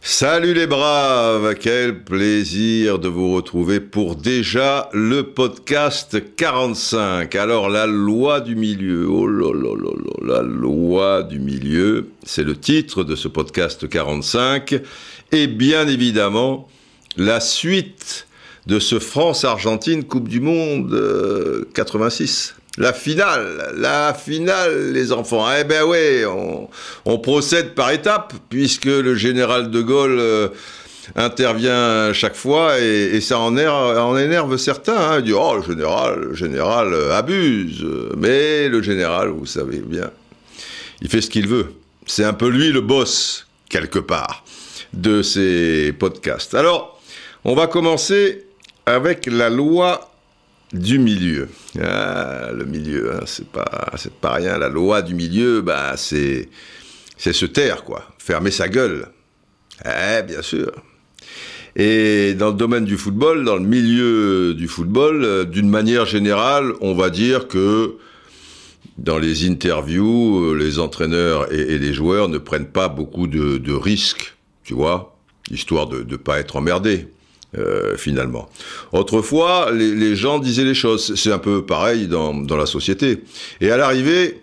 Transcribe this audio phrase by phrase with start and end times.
[0.00, 7.34] Salut les braves, quel plaisir de vous retrouver pour déjà le podcast 45.
[7.34, 9.90] Alors la loi du milieu, oh là là là
[10.22, 14.80] là, la loi du milieu, c'est le titre de ce podcast 45
[15.32, 16.68] et bien évidemment
[17.16, 18.28] la suite
[18.66, 22.54] de ce France-Argentine Coupe du Monde euh, 86.
[22.76, 25.46] La finale, la finale, les enfants.
[25.56, 26.24] Eh ben ouais,
[27.04, 30.48] on, procède par étapes, puisque le général de Gaulle euh,
[31.14, 34.96] intervient chaque fois, et, ça en énerve, en énerve certains.
[34.96, 35.18] Hein.
[35.20, 37.86] Il dit, oh, le général, le général euh, abuse.
[38.16, 40.10] Mais le général, vous savez bien,
[41.00, 41.74] il fait ce qu'il veut.
[42.06, 44.44] C'est un peu lui le boss, quelque part,
[44.92, 46.54] de ces podcasts.
[46.56, 47.00] Alors,
[47.44, 48.46] on va commencer
[48.84, 50.13] avec la loi
[50.74, 51.48] du milieu.
[51.80, 54.58] Ah, le milieu, hein, c'est pas, c'est pas rien.
[54.58, 56.48] La loi du milieu, bah, c'est,
[57.16, 58.04] c'est se taire, quoi.
[58.18, 59.06] Fermer sa gueule.
[59.84, 60.72] Eh, bien sûr.
[61.76, 66.72] Et dans le domaine du football, dans le milieu du football, euh, d'une manière générale,
[66.80, 67.96] on va dire que
[68.98, 73.72] dans les interviews, euh, les entraîneurs et, les joueurs ne prennent pas beaucoup de, de
[73.72, 75.16] risques, tu vois,
[75.50, 77.08] histoire de ne pas être emmerdés.
[77.56, 78.48] Euh, finalement.
[78.92, 81.14] Autrefois, les, gens disaient les choses.
[81.14, 83.22] C'est un peu pareil dans, dans la société.
[83.60, 84.40] Et à l'arrivée,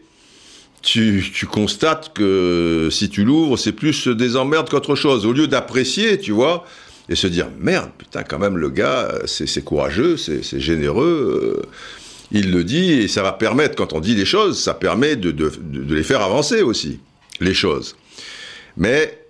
[0.82, 5.26] tu, tu, constates que si tu l'ouvres, c'est plus des emmerdes qu'autre chose.
[5.26, 6.66] Au lieu d'apprécier, tu vois,
[7.10, 11.60] et se dire merde, putain, quand même, le gars, c'est courageux, c'est généreux.
[11.60, 11.70] Euh,
[12.32, 15.32] il le dit et ça va permettre, quand on dit les choses, ça permet de,
[15.32, 17.00] de, de les faire avancer aussi,
[17.42, 17.98] les choses.
[18.78, 19.21] Mais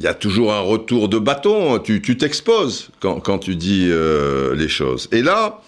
[0.00, 4.68] il y a toujours un retour de bâton, tu t'exposes quand, tu dis euh, les
[4.68, 5.08] choses.
[5.12, 5.60] Et là,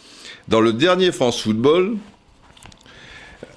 [0.48, 1.96] dans le dernier France Football,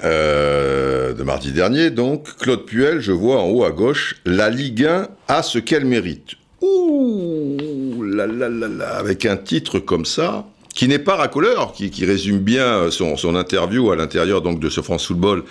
[0.03, 4.83] euh, de mardi dernier, donc, Claude Puel, je vois en haut à gauche, la Ligue
[4.83, 6.31] 1 a ce qu'elle mérite.
[6.59, 12.05] Ouh, là, là, là, là, avec un titre comme ça, qui n'est pas racoleur, qui,
[12.05, 15.45] résume bien son, interview à l'intérieur de ce France Football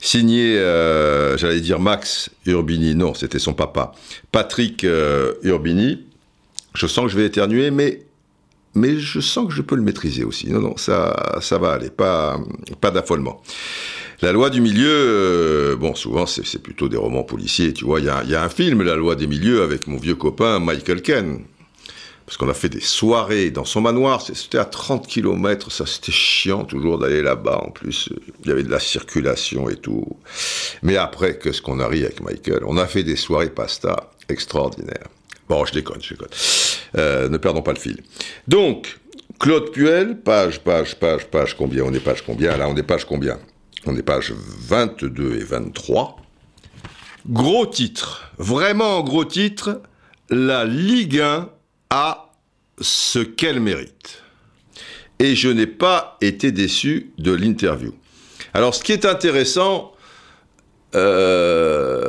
[0.00, 3.92] signé, euh, j'allais dire Max Urbini, non, c'était son papa,
[4.32, 6.04] Patrick euh, Urbini.
[6.74, 8.02] Je sens que je vais éternuer, mais
[8.74, 10.48] mais je sens que je peux le maîtriser aussi.
[10.48, 12.38] Non, non, ça, ça va aller, pas,
[12.80, 13.42] pas d'affolement.
[14.22, 18.00] La loi du milieu, euh, bon, souvent c'est plutôt des romans policiers, tu vois.
[18.00, 21.02] Il y, y a, un film, La loi des milieux, avec mon vieux copain Michael
[21.02, 21.40] Ken
[22.30, 26.12] parce qu'on a fait des soirées dans son manoir, c'était à 30 km, ça c'était
[26.12, 28.08] chiant toujours d'aller là-bas, en plus
[28.44, 30.06] il y avait de la circulation et tout.
[30.84, 35.08] Mais après, qu'est-ce qu'on a ri avec Michael On a fait des soirées pasta extraordinaires.
[35.48, 36.28] Bon, je déconne, je déconne.
[36.98, 38.00] Euh, ne perdons pas le fil.
[38.46, 39.00] Donc,
[39.40, 41.82] Claude Puel, page, page, page, page, combien?
[41.82, 42.56] On est page combien?
[42.56, 43.40] Là, on est page combien?
[43.86, 46.16] On est page 22 et 23.
[47.28, 49.82] Gros titre, vraiment gros titre,
[50.28, 51.48] la Ligue 1
[51.90, 52.32] a
[52.80, 54.22] ce qu'elle mérite.
[55.18, 57.94] Et je n'ai pas été déçu de l'interview.
[58.54, 59.92] Alors, ce qui est intéressant,
[60.94, 62.04] euh,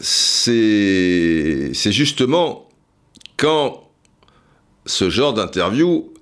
[0.00, 2.68] c'est justement
[3.36, 3.88] quand
[4.86, 6.12] ce genre d'interview,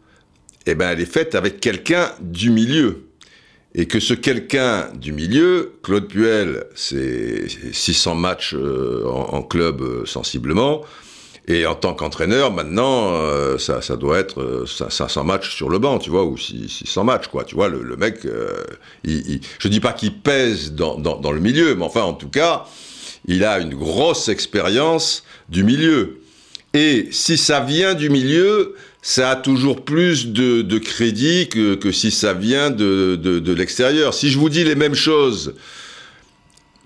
[0.67, 3.03] eh ben, elle est faite avec quelqu'un du milieu.
[3.75, 10.07] Et que ce quelqu'un du milieu, Claude Puel, c'est 600 matchs euh, en, club euh,
[10.07, 10.83] sensiblement,
[11.49, 15.79] et en tant qu'entraîneur, maintenant, euh, ça, ça, doit être euh, 500 matchs sur le
[15.79, 17.45] banc, tu vois, ou 600 matchs, quoi.
[17.45, 18.65] Tu vois, le, le mec, euh,
[19.05, 22.15] il, il, je dis pas qu'il pèse dans, dans, dans, le milieu, mais enfin, en
[22.15, 22.65] tout cas,
[23.27, 26.19] il a une grosse expérience du milieu.
[26.75, 31.93] Et si ça vient du milieu, ça a toujours plus de, de crédit que, que,
[31.93, 34.15] si ça vient de, de, de l'extérieur.
[34.15, 35.55] Si je vous dis les mêmes choses,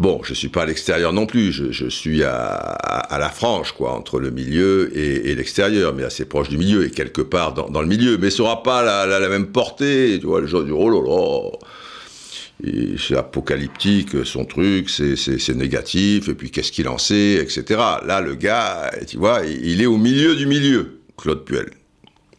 [0.01, 4.19] Bon, je suis pas à l'extérieur non plus, je, suis à, la frange, quoi, entre
[4.19, 8.17] le milieu et, l'extérieur, mais assez proche du milieu et quelque part dans, le milieu.
[8.17, 12.97] Mais ce sera pas la, même portée, tu vois, les gens disent, oh là là,
[12.97, 17.63] c'est apocalyptique, son truc, c'est négatif, et puis qu'est-ce qu'il en sait, etc.
[18.07, 21.69] Là, le gars, tu vois, il est au milieu du milieu, Claude Puel.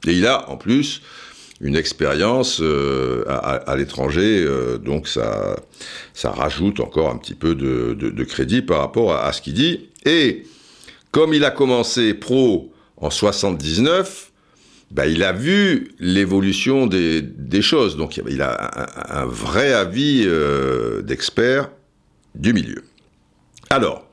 [0.07, 1.03] Et il a, en plus,
[1.61, 5.55] une expérience euh, à, l'étranger, euh, donc ça,
[6.13, 9.89] ça rajoute encore un petit peu de, crédit par rapport à, ce qu'il dit.
[10.05, 10.43] Et
[11.11, 14.31] comme il a commencé pro en 79,
[14.89, 21.69] bah, il a vu l'évolution des, choses, donc il a un, vrai avis euh, d'expert
[22.33, 22.83] du milieu.
[23.69, 24.07] Alors,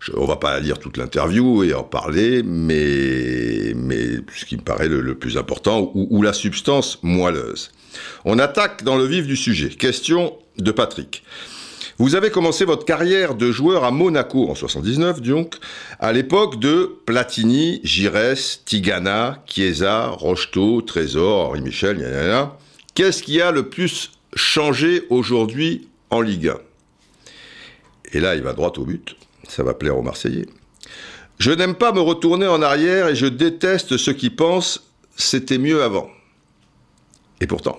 [0.00, 3.72] je, on va pas lire toute l'interview et en parler, mais
[4.34, 7.70] ce qui me paraît le, plus important, ou, la substance moelleuse.
[8.24, 9.70] On attaque dans le vif du sujet.
[9.70, 11.22] Question de Patrick.
[11.98, 15.54] Vous avez commencé votre carrière de joueur à Monaco en 79, donc,
[15.98, 22.56] à l'époque de Platini, Giresse, Tigana, Chiesa, Rocheteau, Trésor, Henri Michel, gna
[22.94, 26.56] Qu'est-ce qui a le plus changé aujourd'hui en Ligue 1
[28.12, 29.16] Et là, il va droit au but.
[29.48, 30.46] Ça va plaire aux Marseillais.
[31.38, 34.86] Je n'aime pas me retourner en arrière et je déteste ceux qui pensent
[35.16, 36.10] c'était mieux avant.
[37.40, 37.78] Et pourtant.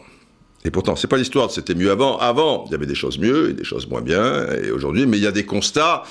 [0.65, 2.17] Et pourtant, c'est pas l'histoire de c'était mieux avant.
[2.17, 4.47] Avant, il y avait des choses mieux et des choses moins bien.
[4.63, 6.03] Et aujourd'hui, mais il y a des constats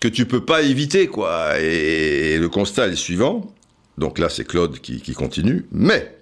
[0.00, 1.58] que tu peux pas éviter, quoi.
[1.58, 3.54] Et, le constat est le suivant.
[3.96, 5.66] Donc là, c'est Claude qui, qui continue.
[5.72, 6.20] Mais,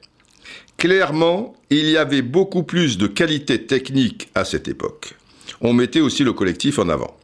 [0.76, 5.14] clairement, il y avait beaucoup plus de qualité technique à cette époque.
[5.61, 7.17] On mettait aussi le collectif en avant.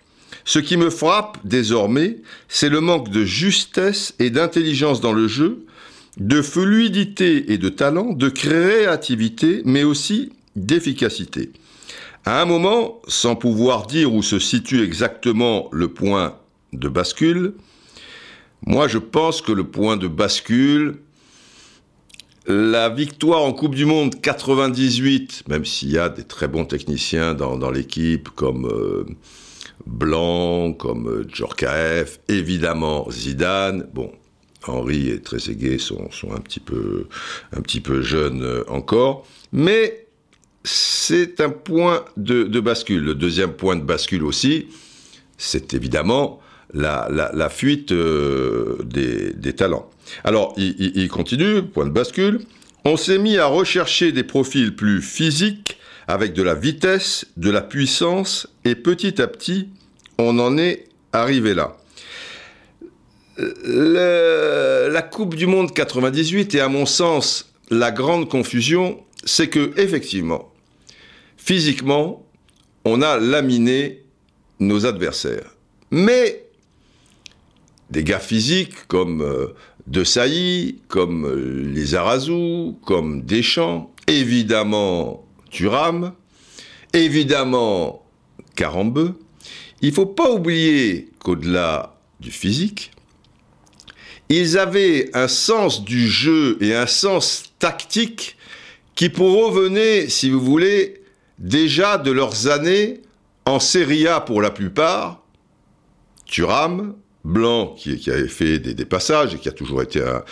[0.45, 2.19] Ce qui me frappe désormais,
[2.49, 5.65] c'est le manque de justesse et d'intelligence dans le jeu
[6.19, 11.53] de fluidité et de talent, de créativité, mais aussi d'efficacité.
[12.25, 16.37] À un moment, sans pouvoir dire où se situe exactement le point
[16.73, 17.55] de bascule,
[18.65, 20.99] moi je pense que le point de bascule,
[22.47, 27.35] la victoire en Coupe du Monde 98, même s'il y a des très bons techniciens
[27.35, 29.05] dans, l'équipe comme euh,
[29.87, 34.13] Blanc, comme euh, Djorkaeff, évidemment Zidane, bon,
[34.67, 37.09] Henri et Trezeguet sont, sont un, petit peu,
[37.57, 40.07] un petit peu jeunes euh, encore, mais
[40.65, 43.03] c'est un point de, bascule.
[43.03, 44.69] Le deuxième point de bascule aussi,
[45.37, 46.41] c'est évidemment
[46.73, 49.91] la, fuite euh, des, talents.
[50.23, 52.41] Alors, il, il, continue, point de bascule.
[52.85, 55.79] On s'est mis à rechercher des profils plus physiques,
[56.13, 59.69] avec de la vitesse, de la puissance, et petit à petit,
[60.19, 61.77] on en est arrivé là
[63.39, 70.53] la Coupe du Monde 98 et à mon sens la grande confusion, c'est que effectivement,
[71.37, 72.27] physiquement,
[72.85, 74.03] on a laminé
[74.61, 75.55] nos adversaires.
[75.91, 76.45] Mais
[77.91, 79.55] des gars physiques comme euh,
[79.87, 85.22] De Sailly, comme euh, les Arazou, comme Deschamps, évidemment
[85.53, 86.15] Thuram,
[86.93, 88.05] évidemment
[88.57, 89.15] Carambeu.
[89.83, 92.91] Il faut pas oublier qu'au-delà du physique,
[94.29, 98.37] ils avaient un sens du jeu et un sens tactique
[98.95, 101.03] qui revenait, si vous voulez,
[101.39, 103.03] déjà de leurs années
[103.45, 105.23] en Serie A pour la plupart.
[106.27, 110.23] Thuram, Blanc qui, avait fait des, passages et qui a toujours été un,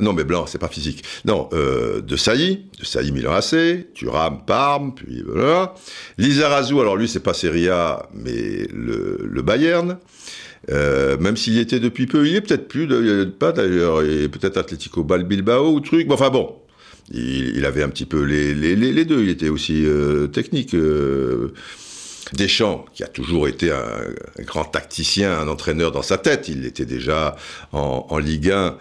[0.00, 3.86] non mais Blanc c'est pas physique non euh, de Sailly de Sailly Milan AC
[4.46, 5.74] Parme puis voilà
[6.18, 9.98] Lizarazu alors lui c'est pas Serie A mais le, le Bayern
[10.70, 12.86] euh, même s'il y était depuis peu, il est peut-être plus,
[13.38, 16.06] pas d'ailleurs, peut-être Atlético Bilbao ou truc.
[16.10, 16.54] enfin bon,
[17.10, 19.22] il, avait un petit peu les, les, les, deux.
[19.22, 20.74] Il était aussi euh, technique.
[22.32, 26.48] Deschamps, qui a toujours été un, grand tacticien, un entraîneur dans sa tête.
[26.48, 27.36] Il était déjà
[27.72, 28.76] en, Ligue 1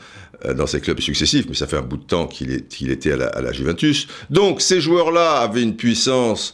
[0.45, 3.41] euh, dans ses clubs successifs, mais ça fait un bout de temps qu'il était à
[3.41, 4.07] la, Juventus.
[4.29, 6.53] Donc ces joueurs-là avaient une puissance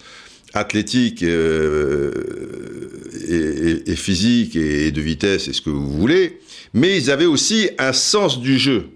[0.53, 2.11] athlétique euh,
[3.85, 6.39] et, physique et de vitesse et ce que vous voulez,
[6.73, 8.89] mais ils avaient aussi un sens du jeu.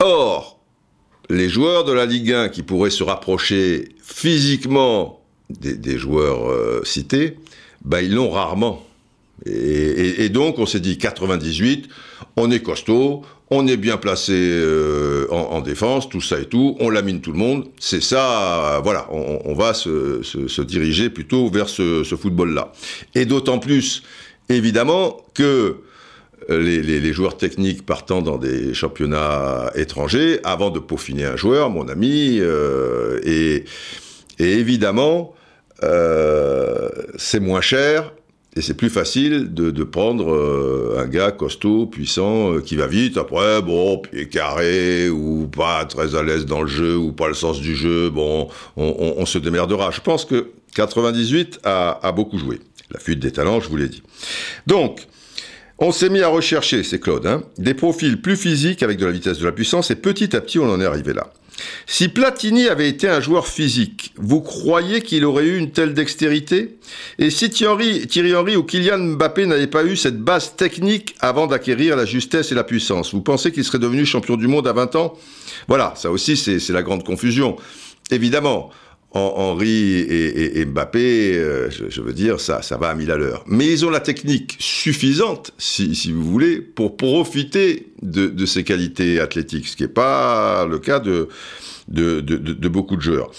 [0.00, 0.60] Or,
[1.30, 5.17] les joueurs de la Ligue 1 qui pourraient se rapprocher physiquement
[5.50, 7.38] des, joueurs euh, cités,
[7.84, 8.84] bah, ils l'ont rarement.
[9.46, 11.88] Et, donc, on s'est dit 98,
[12.36, 16.90] on est costaud, on est bien placé euh, en, défense, tout ça et tout, on
[16.90, 17.66] lamine tout le monde.
[17.78, 22.72] C'est ça, voilà, on, va se, diriger plutôt vers ce, football-là.
[23.14, 24.02] Et d'autant plus,
[24.48, 25.76] évidemment, que
[26.50, 31.88] euh, les, joueurs techniques partant dans des championnats étrangers, avant de peaufiner un joueur, mon
[31.88, 32.40] ami,
[33.24, 33.64] et,
[34.40, 35.32] évidemment,
[35.80, 38.12] c'est moins cher
[38.58, 43.16] et c'est plus facile de, prendre euh, un gars costaud, puissant, euh, qui va vite.
[43.16, 47.34] Après, bon, pied carré, ou pas très à l'aise dans le jeu, ou pas le
[47.34, 49.92] sens du jeu, bon, on, se démerdera.
[49.92, 52.58] Je pense que 98 a, beaucoup joué.
[52.90, 54.02] La fuite des talents, je vous l'ai dit.
[54.66, 55.06] Donc,
[55.78, 59.12] on s'est mis à rechercher, c'est Claude, hein, des profils plus physiques avec de la
[59.12, 61.32] vitesse de la puissance, et petit à petit, on en est arrivé là.
[61.86, 66.78] Si Platini avait été un joueur physique, vous croyez qu'il aurait eu une telle dextérité?
[67.18, 71.96] Et si Thierry, Henry ou Kylian Mbappé n'avaient pas eu cette base technique avant d'acquérir
[71.96, 74.94] la justesse et la puissance, vous pensez qu'il serait devenu champion du monde à 20
[74.96, 75.18] ans?
[75.66, 77.56] Voilà, ça aussi c'est la grande confusion.
[78.10, 78.70] Évidemment,
[79.12, 83.42] Henri et, Mbappé, euh, je, veux dire, ça, ça va à mille à l'heure.
[83.46, 89.68] Mais ils ont la technique suffisante, si, vous voulez, pour profiter de, ces qualités athlétiques,
[89.68, 91.28] ce qui n'est pas le cas de,
[91.88, 93.30] de, beaucoup de joueurs.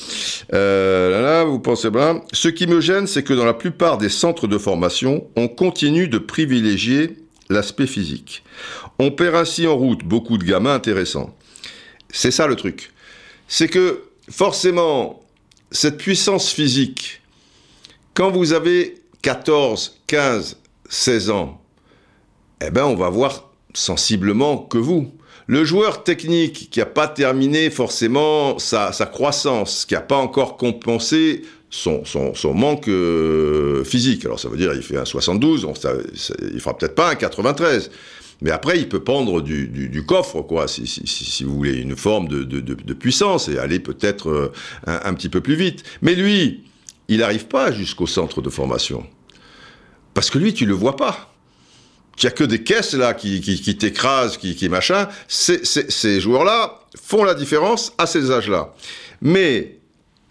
[0.53, 2.23] Euh, là, vous pensez bien.
[2.33, 6.07] Ce qui me gêne, c'est que dans la plupart des centres de formation, on continue
[6.07, 7.17] de privilégier
[7.49, 8.43] l'aspect physique.
[8.97, 11.35] On perd ainsi en route beaucoup de gamins intéressants.
[12.11, 12.91] C'est ça le truc.
[13.47, 15.18] C'est que forcément,
[15.71, 17.21] cette puissance physique,
[18.13, 20.57] quand vous avez 14, 15,
[20.89, 21.61] 16 ans,
[22.65, 25.11] eh ben on va voir sensiblement que vous.
[25.47, 31.43] Le joueur technique qui n'a pas terminé forcément sa, croissance, qui n'a pas encore compensé
[31.69, 32.03] son,
[32.53, 34.25] manque euh, physique.
[34.25, 35.93] Alors ça veut dire il fait un 72, on, ça,
[36.51, 37.89] il fera peut-être pas un 93.
[38.41, 43.49] Mais après, il peut prendre du, coffre, quoi, si, vous voulez, une forme de, puissance
[43.49, 44.51] et aller peut-être euh,
[44.85, 45.83] un, petit peu plus vite.
[46.01, 46.63] Mais lui,
[47.07, 49.05] il n'arrive pas jusqu'au centre de formation.
[50.13, 51.33] Parce que lui, tu le vois pas.
[52.17, 55.07] Il n'y a que des caisses là qui, t'écrasent, qui, qui machin.
[55.27, 58.73] ces joueurs-là font la différence à ces âges-là.
[59.21, 59.79] Mais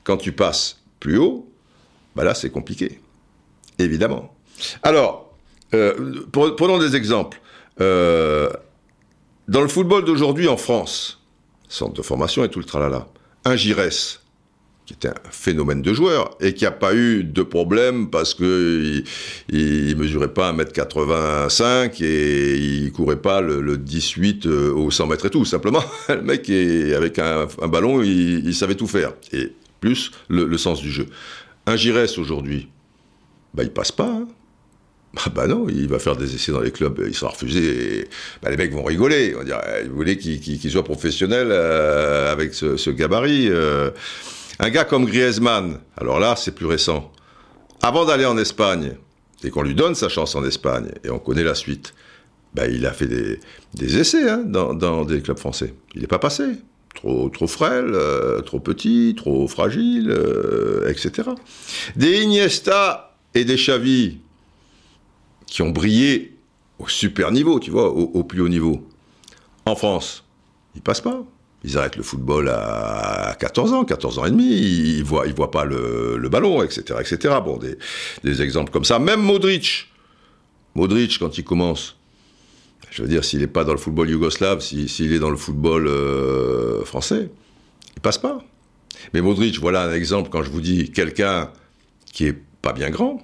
[0.04, 1.50] quand tu passes plus haut,
[2.14, 3.00] bah là c'est compliqué,
[3.78, 4.34] évidemment.
[4.82, 5.32] Alors,
[5.74, 7.40] euh, prenons des exemples.
[7.80, 8.48] Euh,
[9.46, 11.20] dans le football d'aujourd'hui en France,
[11.68, 13.08] centre de formation et tout le tralala,
[13.44, 14.20] un Giresse,
[14.88, 19.02] qui était un phénomène de joueur et qui n'a pas eu de problème parce que
[19.50, 25.30] il, mesurait pas 1m85 et il courait pas le, 18 euh, au 100 mètres et
[25.30, 25.44] tout.
[25.44, 29.12] Simplement, le mec, avec un, ballon, il, savait tout faire.
[29.32, 31.06] Et plus le, sens du jeu.
[31.66, 32.68] Un Giresse aujourd'hui,
[33.52, 34.08] bah, il passe pas.
[34.08, 34.26] Hein.
[35.16, 38.08] Ah bah non, il va faire des essais dans les clubs, il sera refusé.
[38.42, 39.34] Bah les mecs vont rigoler.
[39.40, 43.90] On dire, eh, vous voulez qu'il soit professionnel euh, avec ce, gabarit euh.
[44.60, 47.12] Un gars comme Griezmann, alors là, c'est plus récent.
[47.80, 48.96] Avant d'aller en Espagne,
[49.44, 51.94] et qu'on lui donne sa chance en Espagne, et on connaît la suite,
[52.54, 55.74] bah, il a fait des, essais hein, dans, des clubs français.
[55.94, 56.44] Il n'est pas passé.
[56.96, 60.12] Trop, trop frêle, euh, trop petit, trop fragile,
[60.88, 61.30] etc.
[61.94, 64.18] Des Iniesta et des Xavi,
[65.48, 66.36] qui ont brillé
[66.78, 68.86] au super niveau, tu vois, au, plus haut niveau.
[69.66, 70.24] En France,
[70.76, 71.24] ils passent pas.
[71.64, 75.64] Ils arrêtent le football à 14 ans, 14 ans et demi, ils voient, voient pas
[75.64, 77.34] le, ballon, etc., etc.
[77.44, 77.58] Bon,
[78.22, 79.00] des, exemples comme ça.
[79.00, 79.88] Même Modric,
[80.76, 81.96] Modric, quand il commence,
[82.90, 85.88] je veux dire, s'il n'est pas dans le football yougoslave, s'il est dans le football
[85.88, 87.28] euh, français,
[87.96, 88.38] il passe pas.
[89.12, 91.50] Mais Modric, voilà un exemple quand je vous dis quelqu'un
[92.12, 93.20] qui est pas bien grand,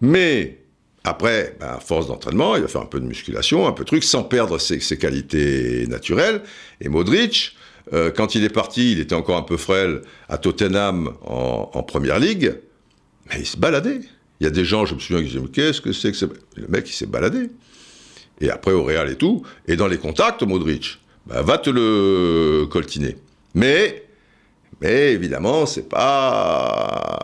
[0.00, 0.65] mais
[1.06, 3.86] après, ben, à force d'entraînement, il va faire un peu de musculation, un peu de
[3.86, 6.42] truc, sans perdre ses, qualités naturelles.
[6.80, 7.54] Et Modric,
[7.92, 12.18] euh, quand il est parti, il était encore un peu frêle à Tottenham en, première
[12.18, 12.56] ligue,
[13.28, 14.00] mais il se baladait.
[14.40, 16.28] Il y a des gens, je me souviens, qui disaient Qu'est-ce que c'est que c'est
[16.56, 17.50] Le mec, il s'est baladé.
[18.40, 19.44] Et après, au Real et tout.
[19.68, 23.16] Et dans les contacts, Modric, ben, va te le coltiner.
[23.54, 24.05] Mais
[24.80, 27.18] mais évidemment, c'est pas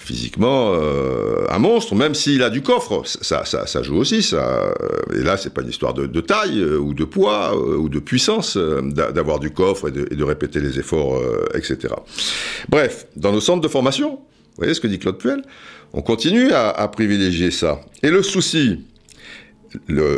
[0.00, 3.02] physiquement euh, un monstre, même s'il a du coffre.
[3.04, 4.22] Ça, ça, joue aussi.
[4.22, 4.72] Ça.
[5.14, 8.00] Et là, c'est pas une histoire de, taille euh, ou de poids euh, ou de
[8.00, 11.20] puissance d'avoir du coffre et de, répéter les efforts,
[11.54, 11.94] etc.
[12.68, 15.42] Bref, dans nos centres de formation, vous voyez ce que dit Claude Puel,
[15.92, 17.80] on continue à privilégier ça.
[18.02, 18.80] Et le souci,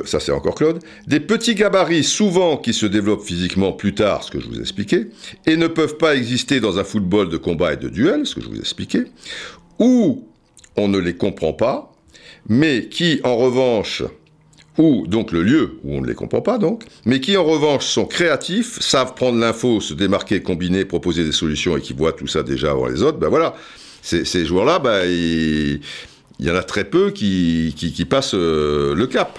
[0.05, 4.31] ça c'est encore Claude, des petits gabarits souvent qui se développent physiquement plus tard, ce
[4.31, 5.07] que je vous ai expliqué,
[5.47, 8.41] et ne peuvent pas exister dans un football de combat et de duel, ce que
[8.41, 9.05] je vous ai expliqué,
[9.79, 10.27] ou
[10.77, 11.93] on ne les comprend pas,
[12.49, 14.03] mais qui en revanche,
[14.79, 17.87] ou donc le lieu où on ne les comprend pas donc, mais qui en revanche
[17.87, 22.27] sont créatifs, savent prendre l'info, se démarquer, combiner, proposer des solutions et qui voient tout
[22.27, 23.55] ça déjà avant les autres, ben voilà,
[24.03, 25.81] ces, joueurs-là, ben, il
[26.41, 29.39] y en a très peu qui, qui, passent euh, le cap.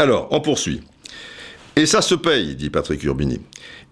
[0.00, 0.80] Alors, on poursuit.
[1.76, 3.38] Et ça se paye, dit Patrick Urbini.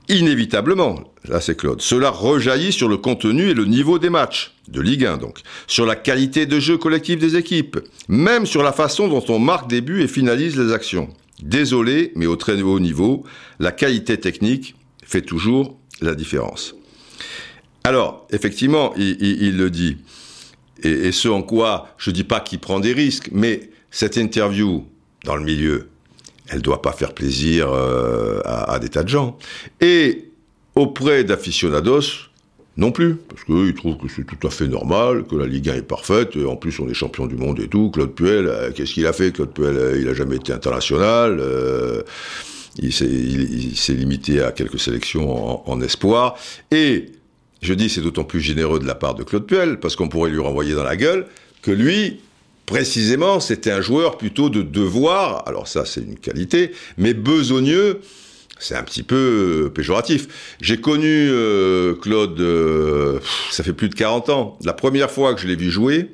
[0.09, 4.81] Inévitablement, là c'est Claude, cela rejaillit sur le contenu et le niveau des matchs, de
[4.81, 7.77] Ligue 1 donc, sur la qualité de jeu collectif des équipes,
[8.09, 11.11] même sur la façon dont on marque des buts et finalise les actions.
[11.43, 13.25] Désolé, mais au très haut niveau,
[13.59, 16.75] la qualité technique fait toujours la différence.
[17.85, 19.99] Alors, effectivement, il, le dit,
[20.83, 24.87] et, ce en quoi je ne dis pas qu'il prend des risques, mais cette interview
[25.25, 25.89] dans le milieu,
[26.51, 29.39] elle doit pas faire plaisir euh, à, des tas de gens.
[29.81, 30.31] Et
[30.75, 32.29] auprès d'aficionados,
[32.77, 35.75] non plus, parce qu'ils trouvent que c'est tout à fait normal, que la Ligue 1
[35.75, 37.91] est parfaite, en plus on est champion du monde et tout.
[37.91, 39.33] Claude Puel, euh, qu'est-ce qu'il a fait?
[39.33, 41.43] Claude Puel, euh, il a jamais été international,
[42.81, 46.37] il s'est limité à quelques sélections en, espoir,
[46.71, 47.07] et
[47.61, 50.31] je dis c'est d'autant plus généreux de la part de Claude Puel, parce qu'on pourrait
[50.31, 51.27] lui renvoyer dans la gueule,
[51.63, 52.21] que lui,
[52.69, 58.01] précisément, c'était un joueur plutôt de devoir, alors ça c'est une qualité, mais besogneux,
[58.59, 60.57] c'est un petit peu euh, péjoratif.
[60.61, 63.21] J'ai connu euh, Claude, euh,
[63.51, 64.59] ça fait plus de 40 ans.
[64.65, 66.11] La première fois que je l'ai vu jouer,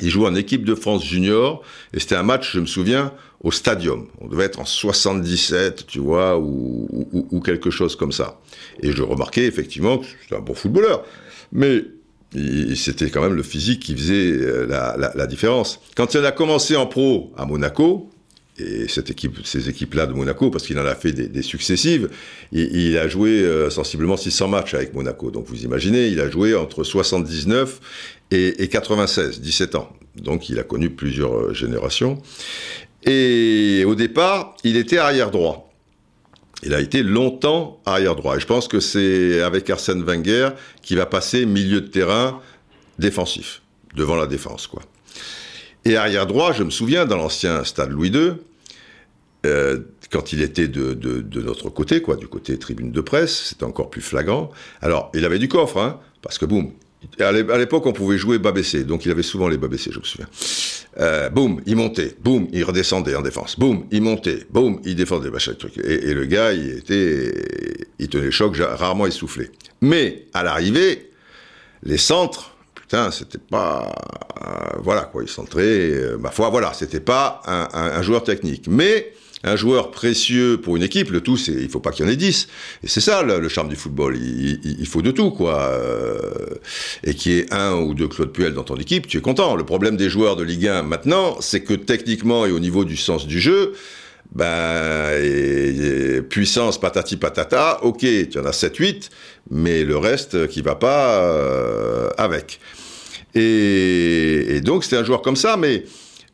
[0.00, 1.62] il jouait en équipe de France junior,
[1.94, 3.12] et c'était un match, je me souviens,
[3.44, 4.08] au stadium.
[4.20, 8.40] On devait être en 77, tu vois, ou, quelque chose comme ça.
[8.82, 11.04] Et je remarquais effectivement que c'était un bon footballeur.
[11.52, 11.84] Mais
[12.32, 15.80] c'était quand même le physique qui faisait la, la différence.
[15.96, 18.10] Quand il a commencé en pro à Monaco,
[18.58, 22.08] et cette équipe, ces équipes-là de Monaco, parce qu'il en a fait des, successives,
[22.52, 25.30] il, a joué euh, sensiblement 600 matchs avec Monaco.
[25.30, 27.80] Donc vous imaginez, il a joué entre 79
[28.30, 29.92] et, et 96, 17 ans.
[30.16, 32.20] Donc il a connu plusieurs euh, générations.
[33.04, 35.67] Et au départ, il était arrière droit.
[36.62, 38.36] Il a été longtemps arrière droit.
[38.36, 40.50] Et je pense que c'est avec Arsène Wenger
[40.82, 42.40] qu'il va passer milieu de terrain
[42.98, 43.62] défensif,
[43.94, 44.82] devant la défense, quoi.
[45.84, 48.32] Et arrière droit, je me souviens, dans l'ancien stade Louis II,
[49.46, 49.78] euh,
[50.10, 53.88] quand il était de, de, notre côté, quoi, du côté tribune de presse, c'était encore
[53.88, 54.50] plus flagrant.
[54.80, 56.72] Alors, il avait du coffre, hein, parce que boum,
[57.20, 59.98] à l'époque, on pouvait jouer bas baissé, donc il avait souvent les bas baissés, je
[59.98, 60.28] me souviens.
[60.98, 65.30] Euh, boum, il montait, boum, il redescendait en défense, boum, il montait, boum, il défendait,
[65.30, 65.78] machin, truc.
[65.78, 67.32] Et, le gars, il était,
[67.98, 69.50] il tenait choc, rarement essoufflé.
[69.80, 71.10] Mais à l'arrivée,
[71.84, 73.92] les centres, putain, c'était pas,
[74.44, 78.66] euh, voilà quoi, il centrait, euh, ma foi, voilà, c'était pas un, un joueur technique.
[78.68, 79.12] Mais
[79.44, 82.10] un joueur précieux pour une équipe, le tout, c'est il faut pas qu'il y en
[82.10, 82.48] ait 10.
[82.82, 84.16] Et c'est ça le, charme du football.
[84.16, 85.60] Il, faut de tout, quoi.
[85.62, 86.18] Euh,
[87.04, 89.54] et qu'il y ait un ou deux Claude Puel dans ton équipe, tu es content.
[89.54, 92.96] Le problème des joueurs de Ligue 1 maintenant, c'est que techniquement et au niveau du
[92.96, 93.74] sens du jeu,
[94.32, 95.12] ben,
[96.28, 99.08] puissance patati patata, ok, tu en as 7-8,
[99.50, 102.60] mais le reste qui va pas euh, avec.
[103.34, 105.84] Et, et donc c'était un joueur comme ça, mais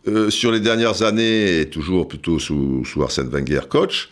[0.06, 4.10] euh, sur les dernières années, toujours plutôt sous, Arsène Wenger coach,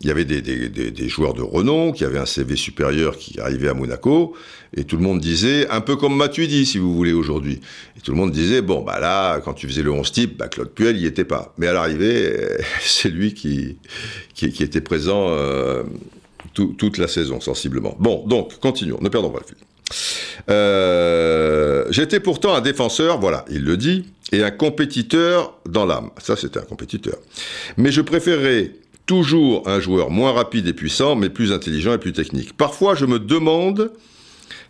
[0.00, 3.74] il y avait des, joueurs de renom qui avaient un CV supérieur qui arrivaient à
[3.74, 4.34] Monaco,
[4.76, 7.60] et tout le monde disait, un peu comme Matuidi, si vous voulez, aujourd'hui.
[7.96, 10.48] Et tout le monde disait, bon, bah là, quand tu faisais le 11 type, bah,
[10.48, 11.54] Claude Puel, n'y était pas.
[11.58, 12.34] Mais à l'arrivée,
[12.80, 13.76] c'est lui qui,
[14.40, 15.84] était présent euh,
[16.54, 17.96] toute la saison, sensiblement.
[18.00, 19.56] Bon, donc, continuons, ne perdons pas le fil.
[20.50, 26.10] Euh, J'étais pourtant un défenseur, voilà, il le dit, et un compétiteur dans l'âme.
[26.18, 27.16] Ça, c'était un compétiteur.
[27.76, 28.72] Mais je préférerais
[29.04, 32.56] toujours un joueur moins rapide et puissant, mais plus intelligent et plus technique.
[32.56, 33.92] Parfois, je me demande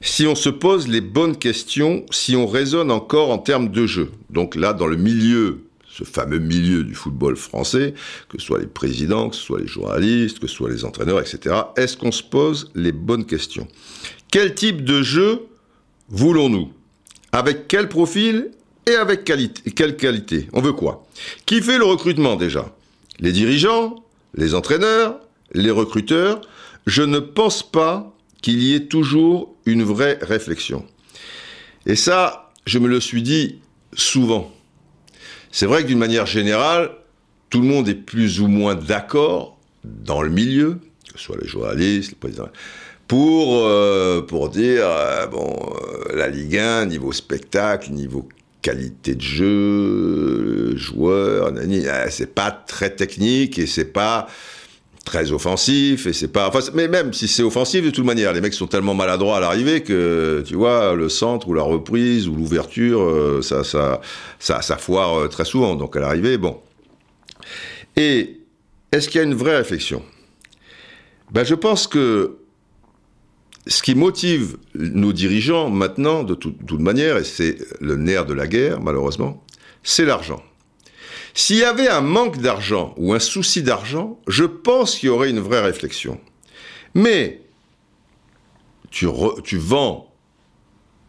[0.00, 4.10] si on se pose les bonnes questions, si on raisonne encore en termes de jeu.
[4.30, 7.94] Donc là, dans le milieu, ce fameux milieu du football français,
[8.28, 11.20] que ce soit les présidents, que ce soit les journalistes, que ce soit les entraîneurs,
[11.20, 13.68] etc., est-ce qu'on se pose les bonnes questions?
[14.30, 15.46] Quel type de jeu
[16.12, 16.72] voulons-nous?
[17.32, 18.50] Avec quel profil
[18.86, 20.48] et avec quelle qualité?
[20.52, 21.06] On veut quoi?
[21.46, 22.74] Qui fait le recrutement déjà?
[23.18, 24.04] Les dirigeants?
[24.34, 25.18] Les entraîneurs?
[25.52, 26.40] Les recruteurs?
[26.86, 30.84] Je ne pense pas qu'il y ait toujours une vraie réflexion.
[31.86, 33.60] Et ça, je me le suis dit
[33.94, 34.52] souvent.
[35.50, 36.90] C'est vrai que d'une manière générale,
[37.50, 40.80] tout le monde est plus ou moins d'accord dans le milieu,
[41.12, 42.48] que ce soit les journalistes, les présidents,
[43.12, 48.26] pour, euh, pour dire, euh, bon, euh, la Ligue 1, niveau spectacle, niveau
[48.62, 51.52] qualité de jeu, joueur,
[52.08, 54.28] c'est pas très technique et c'est pas
[55.04, 58.40] très offensif et c'est pas enfin, mais même si c'est offensif de toute manière les
[58.40, 62.34] mecs sont tellement maladroits à l'arrivée que tu vois le centre ou la reprise ou
[62.34, 64.00] l'ouverture ça, ça
[64.38, 65.74] ça ça foire très souvent.
[65.74, 66.58] Donc à l'arrivée bon.
[67.96, 68.38] Et
[68.90, 70.02] est-ce qu'il y a une vraie réflexion?
[71.30, 72.38] Ben je pense que
[73.66, 78.46] ce qui motive nos dirigeants maintenant, de, toute manière, et c'est le nerf de la
[78.46, 79.44] guerre, malheureusement,
[79.82, 80.42] c'est l'argent.
[81.34, 85.30] S'il y avait un manque d'argent ou un souci d'argent, je pense qu'il y aurait
[85.30, 86.20] une vraie réflexion.
[86.94, 87.40] Mais
[88.90, 89.06] tu,
[89.56, 90.12] vends,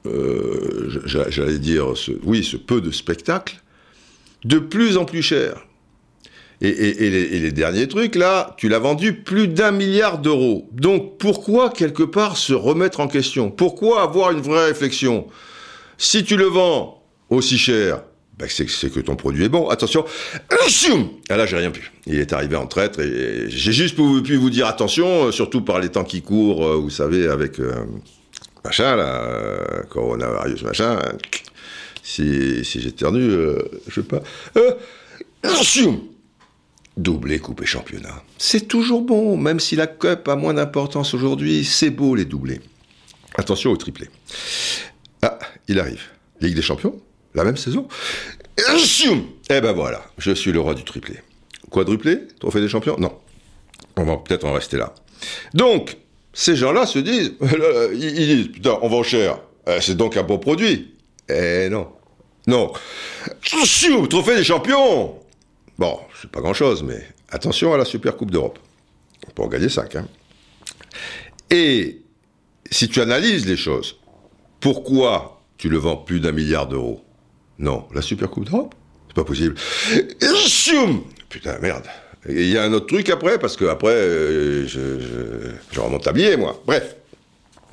[0.05, 3.61] euh, j'allais dire, oui, ce peu de spectacles,
[4.45, 5.65] de plus en plus cher.
[6.63, 10.69] Et, les, derniers trucs, là, tu l'as vendu plus d'un milliard d'euros.
[10.71, 13.51] Donc pourquoi, quelque part, se remettre en question?
[13.51, 15.27] Pourquoi avoir une vraie réflexion?
[15.97, 18.03] Si tu le vends aussi cher,
[18.39, 19.67] ben c'est que ton produit est bon.
[19.67, 20.05] Attention.
[21.29, 21.91] Ah là, j'ai rien pu.
[22.05, 25.79] Il est arrivé en traître et j'ai juste pu vous dire attention, euh, surtout par
[25.79, 27.85] les temps qui courent, euh, vous savez, avec euh,
[28.63, 30.99] machin, là, coronavirus, machin.
[32.03, 33.31] Si, si j'éternue,
[33.87, 34.21] je sais pas.
[36.97, 38.23] Doubler Coupe et Championnat.
[38.37, 42.61] C'est toujours bon, même si la Cup a moins d'importance aujourd'hui, c'est beau les doublés.
[43.35, 44.09] Attention au triplé.
[45.21, 46.03] Ah, il arrive.
[46.39, 46.99] Ligue des Champions,
[47.33, 47.87] la même saison.
[49.49, 51.15] Eh ben voilà, je suis le roi du triplé.
[51.71, 52.95] Quadruplé Trophée des Champions?
[52.99, 53.11] Non.
[53.95, 54.93] On va peut-être en rester là.
[55.53, 55.97] Donc,
[56.33, 57.33] ces gens-là se disent,
[57.93, 59.39] ils disent, putain, on vend cher.
[59.67, 60.93] Euh, c'est donc un bon produit.
[61.29, 61.87] Eh non.
[62.45, 62.71] Non.
[64.09, 65.15] Trophée des champions
[65.77, 68.59] Bon, c'est pas grand-chose, mais attention à la Super Coupe d'Europe.
[69.37, 69.95] En gagner 5.
[69.95, 70.07] Hein.
[71.49, 72.01] Et
[72.69, 73.97] si tu analyses les choses,
[74.59, 77.03] pourquoi tu le vends plus d'un milliard d'euros?
[77.59, 78.75] Non, la Super Coupe d'Europe?
[79.07, 79.55] C'est pas possible.
[81.29, 81.85] Putain, merde.
[82.29, 86.61] Il y a un autre truc après, parce que après, euh, je, je, tablier, moi.
[86.65, 86.95] Bref.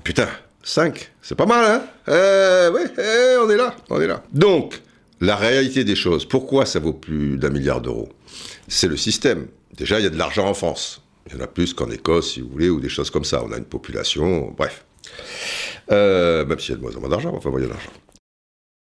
[0.02, 0.28] Putain,
[0.62, 1.82] 5, c'est pas mal, hein?
[2.08, 4.22] Euh, Oui, eh, on est là, on est là.
[4.32, 4.80] Donc,
[5.20, 8.08] la réalité des choses, pourquoi ça vaut plus d'un milliard d'euros?
[8.68, 9.48] C'est le système.
[9.76, 11.02] Déjà, il y a de l'argent en France.
[11.26, 13.44] Il y en a plus qu'en Écosse, si vous voulez, ou des choses comme ça.
[13.44, 14.84] On a une population, bref.
[15.92, 17.72] Euh, même s'il y a de moins en moins d'argent, enfin, il y a de
[17.72, 17.90] l'argent.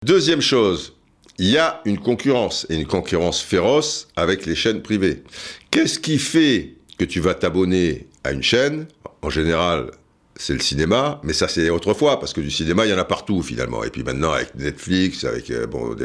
[0.05, 0.95] Deuxième chose,
[1.37, 5.23] il y a une concurrence, et une concurrence féroce avec les chaînes privées.
[5.71, 8.87] Qu'est-ce qui fait que tu vas t'abonner à une chaîne?
[9.21, 9.91] En général,
[10.39, 13.03] c'est le cinéma, mais ça c'est autrefois, parce que du cinéma, il y en a
[13.03, 13.83] partout finalement.
[13.83, 15.95] Et puis maintenant, avec Netflix, avec euh, bon,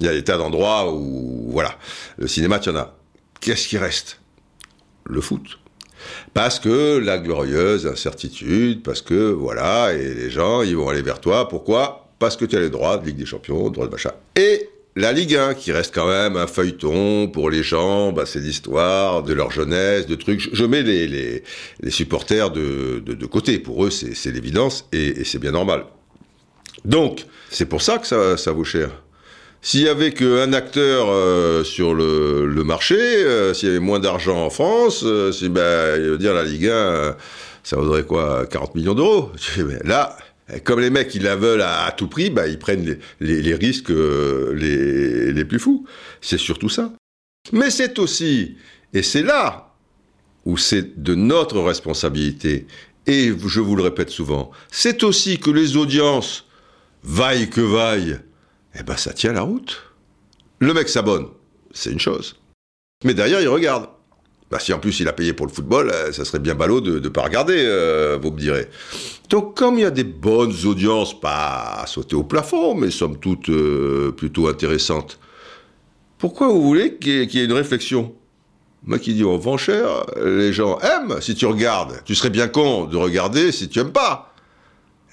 [0.00, 1.78] il y a des tas d'endroits où, voilà,
[2.18, 2.96] le cinéma, tu en as.
[3.40, 4.20] Qu'est-ce qui reste?
[5.04, 5.60] Le foot.
[6.34, 11.20] Parce que la glorieuse incertitude, parce que voilà, et les gens, ils vont aller vers
[11.20, 11.48] toi.
[11.48, 12.08] Pourquoi?
[12.18, 14.10] Parce que tu as les droits de Ligue des Champions, droits de machin.
[14.34, 18.40] Et la Ligue 1, qui reste quand même un feuilleton pour les gens, bah, c'est
[18.40, 20.48] l'histoire de leur jeunesse, de trucs.
[20.54, 23.58] Je, mets les, les, supporters de, de, côté.
[23.58, 25.84] Pour eux, c'est l'évidence et, c'est bien normal.
[26.86, 28.90] Donc, c'est pour ça que ça, ça vaut cher.
[29.60, 33.98] S'il y avait qu'un acteur euh, sur le, le marché, euh, s'il y avait moins
[33.98, 37.16] d'argent en France, euh, si, bah, dire la Ligue 1,
[37.64, 38.46] ça vaudrait quoi?
[38.46, 39.32] 40 millions d'euros?
[39.84, 40.16] Là,
[40.64, 44.52] comme les mecs, ils la veulent à, tout prix, bah, ils prennent les, risques euh,
[45.32, 45.86] les, plus fous.
[46.20, 46.92] C'est surtout ça.
[47.52, 48.56] Mais c'est aussi,
[48.92, 49.74] et c'est là
[50.44, 52.66] où c'est de notre responsabilité,
[53.06, 56.46] et je vous le répète souvent, c'est aussi que les audiences,
[57.02, 58.18] vaillent que vaillent,
[58.78, 59.82] eh ben ça tient la route.
[60.58, 61.28] Le mec s'abonne,
[61.72, 62.36] c'est une chose.
[63.04, 63.88] Mais derrière, il regarde.
[64.50, 66.80] Bah, si en plus il a payé pour le football, euh, ça serait bien ballot
[66.80, 68.68] de ne pas regarder, euh, vous me direz.
[69.28, 73.18] Donc comme il y a des bonnes audiences, pas à sauter au plafond, mais somme
[73.18, 75.18] toute euh, plutôt intéressantes,
[76.18, 78.14] pourquoi vous voulez qu'il y, ait une réflexion?
[78.84, 82.02] Moi qui dis on vend cher, les gens aiment si tu regardes.
[82.04, 84.32] Tu serais bien con de regarder si tu aimes pas.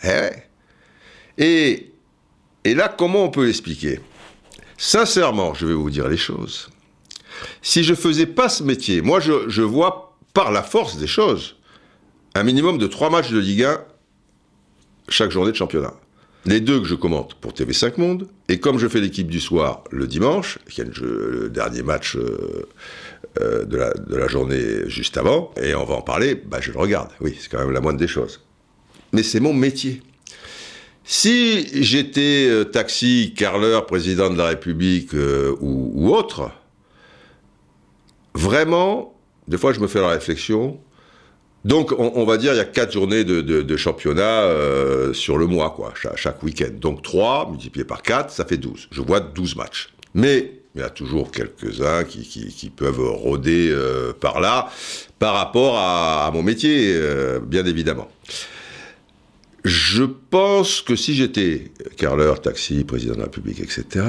[0.03, 0.29] Eh
[1.39, 1.91] et,
[2.63, 3.99] et là, comment on peut l'expliquer?
[4.77, 6.69] Sincèrement, je vais vous dire les choses.
[7.61, 11.55] Si je faisais pas ce métier, moi je, vois par la force des choses
[12.35, 13.79] un minimum de trois matchs de Ligue 1
[15.09, 15.93] chaque journée de championnat.
[16.45, 19.83] Les deux que je commente pour TV5 Monde, et comme je fais l'équipe du soir
[19.91, 22.67] le dimanche, qui est le dernier match euh,
[23.39, 27.09] euh, de, la, journée juste avant, et on va en parler, bah je le regarde.
[27.21, 28.41] Oui, c'est quand même la moindre des choses.
[29.13, 30.01] Mais c'est mon métier.
[31.05, 36.51] Si j'étais euh, taxi, carleur, président de la République ou autre,
[38.33, 39.15] vraiment,
[39.47, 40.79] des fois je me fais la réflexion.
[41.65, 45.69] Donc on, va dire il y a quatre journées de, championnat euh, sur le mois,
[45.71, 46.71] quoi, chaque, week-end.
[46.73, 48.89] Donc 3 multiplié par 4, ça fait 12.
[48.91, 49.93] Je vois 12 matchs.
[50.13, 54.69] Mais il y a toujours quelques-uns qui, peuvent rôder euh, par là
[55.19, 58.09] par rapport à, à mon métier, euh, bien évidemment.
[59.63, 64.05] Je pense que si j'étais carleur, taxi, président de la République, etc.,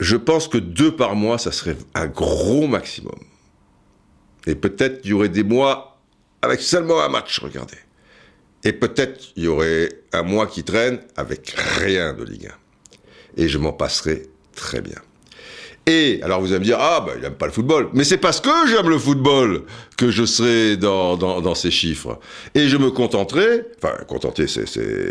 [0.00, 3.18] je pense que deux par mois, ça serait un gros maximum.
[4.46, 5.98] Et peut-être il y aurait des mois
[6.42, 7.76] avec seulement un match, regardez.
[8.64, 12.48] Et peut-être il y aurait un mois qui traîne avec rien de Ligue
[13.36, 13.42] 1.
[13.42, 14.22] Et je m'en passerai
[14.56, 14.98] très bien.
[15.86, 17.90] Et alors vous allez me dire, ah ben il n'aime pas le football.
[17.92, 19.64] Mais c'est parce que j'aime le football
[19.98, 22.18] que je serai dans, dans, ces chiffres.
[22.54, 24.66] Et je me contenterai, enfin contenter, c'est,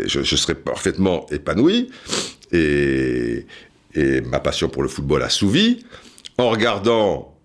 [0.08, 1.90] je, je serai parfaitement épanoui.
[2.52, 3.46] Et,
[3.94, 5.84] et ma passion pour le football assouvie
[6.38, 7.36] en regardant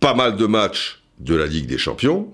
[0.00, 2.32] pas mal de matchs de la Ligue des Champions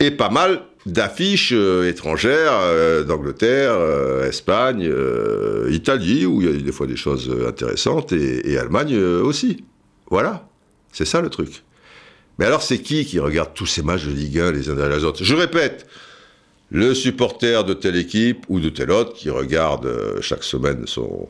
[0.00, 4.90] et pas mal d'affiches euh, étrangères euh, d'Angleterre, euh, Espagne,
[5.70, 9.64] Italie, où il y a des fois des choses intéressantes, et, et Allemagne aussi.
[10.10, 10.48] Voilà,
[10.92, 11.64] c'est ça le truc.
[12.38, 14.98] Mais alors c'est qui qui regarde tous ces matchs de Ligue 1 les uns derrière
[14.98, 15.24] les autres?
[15.24, 15.86] Je répète,
[16.70, 21.28] le supporter de telle équipe ou de telle autre qui regarde euh, chaque semaine son,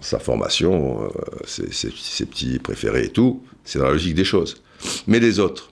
[0.00, 1.08] sa formation, euh,
[1.46, 4.62] ses, petits préférés et tout, c'est dans la logique des choses.
[5.06, 5.70] Mais les autres,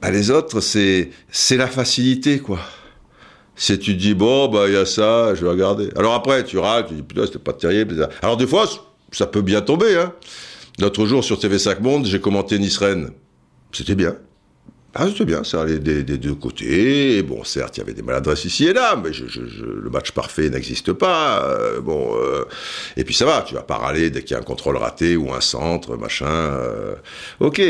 [0.00, 1.10] bah les autres, c'est
[1.50, 2.60] la facilité, quoi.
[3.56, 5.90] c'est tu dis, bon, bah, il y a ça, je vais regarder.
[5.96, 8.08] Alors après, tu rates, tu dis, putain, c'était pas terrible.
[8.22, 8.68] Alors des fois,
[9.10, 9.96] ça peut bien tomber.
[9.96, 10.12] Hein.
[10.78, 13.10] L'autre jour, sur TV5 Monde, j'ai commenté Nice-Rennes.
[13.72, 14.16] C'était bien.
[15.00, 17.22] Ah, c'était bien, ça allait des, deux côtés.
[17.22, 20.92] bon, certes, il y avait des maladresses ici et là, mais le match parfait n'existe
[20.92, 21.44] pas.
[21.44, 22.44] Euh, bon, euh,
[22.96, 25.16] et puis ça va, tu vas pas râler dès qu'il y a un contrôle raté
[25.16, 26.26] ou un centre, machin.
[26.26, 26.96] Euh,
[27.38, 27.62] ok,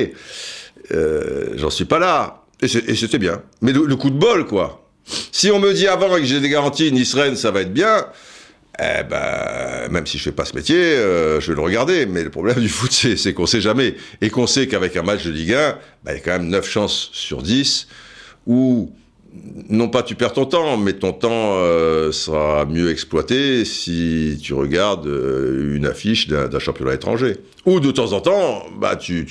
[1.57, 2.45] j'en suis pas là.
[2.63, 3.43] Et c'était bien.
[3.61, 4.89] Mais le, coup de bol, quoi.
[5.05, 8.07] Si on me dit avant que j'ai des garanties, Nice-Rennes, ça va être bien,
[8.81, 12.07] eh ben, même si je fais pas ce métier, euh, je vais le regarder.
[12.07, 13.95] Mais le problème du foot, c'est qu'on sait jamais.
[14.21, 16.49] Et qu'on sait qu'avec un match de Ligue 1, ben, il y a quand même
[16.49, 17.89] 9 chances sur 10
[18.47, 18.91] où,
[19.69, 24.55] non pas tu perds ton temps, mais ton temps euh, sera mieux exploité si tu
[24.55, 27.37] regardes euh, une affiche d'un championnat étranger.
[27.67, 29.27] Ou de temps en temps, bah, tu,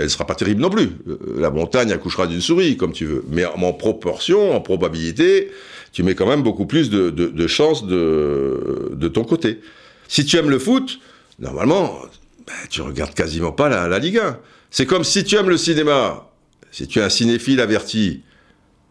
[0.00, 0.90] elle sera pas terrible non plus.
[1.36, 3.24] La montagne accouchera d'une souris, comme tu veux.
[3.28, 5.50] Mais en proportion, en probabilité,
[5.92, 9.60] tu mets quand même beaucoup plus de, de, chances de, ton côté.
[10.08, 11.00] Si tu aimes le foot,
[11.38, 12.00] normalement,
[12.46, 14.38] ben, tu regardes quasiment pas la, la Ligue 1.
[14.70, 16.30] C'est comme si tu aimes le cinéma,
[16.70, 18.22] si tu es un cinéphile averti,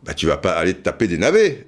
[0.03, 1.67] ben, tu vas pas aller te taper des navets.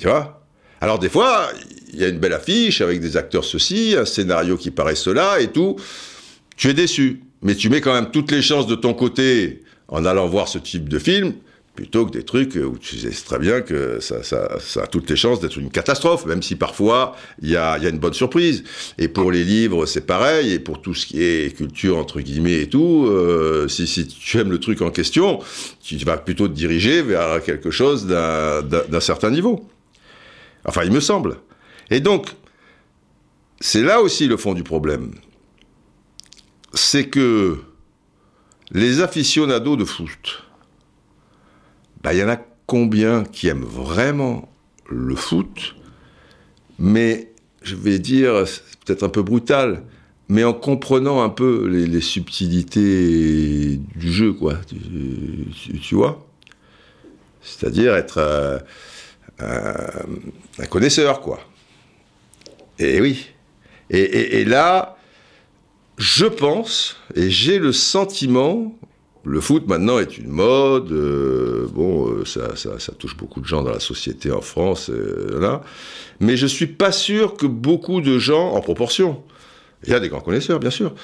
[0.00, 0.42] Tu vois?
[0.80, 1.50] Alors des fois,
[1.92, 5.40] il y a une belle affiche avec des acteurs ceci, un scénario qui paraît cela
[5.40, 5.76] et tout.
[6.56, 10.04] Tu es déçu, mais tu mets quand même toutes les chances de ton côté en
[10.04, 11.34] allant voir ce type de film
[11.78, 14.48] plutôt que des trucs où tu sais très bien que ça,
[14.82, 18.14] a toutes les chances d'être une catastrophe, même si parfois il y a, une bonne
[18.14, 18.64] surprise.
[18.98, 22.62] Et pour les livres, c'est pareil, et pour tout ce qui est culture, entre guillemets,
[22.62, 25.38] et tout, euh, si, si, tu aimes le truc en question,
[25.80, 29.64] tu vas plutôt te diriger vers quelque chose d'un certain niveau.
[30.64, 31.36] Enfin, il me semble.
[31.90, 32.26] Et donc,
[33.60, 35.12] c'est là aussi le fond du problème.
[36.74, 37.56] C'est que
[38.72, 40.47] les aficionados de foot,
[42.02, 44.48] bah, il y en a combien qui aiment vraiment
[44.88, 45.76] le foot,
[46.78, 47.32] mais
[47.62, 49.82] je vais dire, c'est peut-être un peu brutal,
[50.28, 54.56] mais en comprenant un peu les, subtilités du jeu, quoi.
[55.82, 56.26] Tu, vois
[57.40, 58.58] C'est-à-dire être euh,
[59.40, 61.40] un, connaisseur, quoi.
[62.78, 63.26] Et oui.
[63.90, 64.98] et là,
[65.98, 68.78] je pense, et j'ai le sentiment,
[69.28, 70.90] le foot maintenant est une mode.
[70.90, 75.62] Euh, bon, euh, ça, touche beaucoup de gens dans la société en France, euh, là.
[76.20, 79.22] Mais je suis pas sûr que beaucoup de gens, en proportion,
[79.84, 80.94] il y a des grands connaisseurs, bien sûr,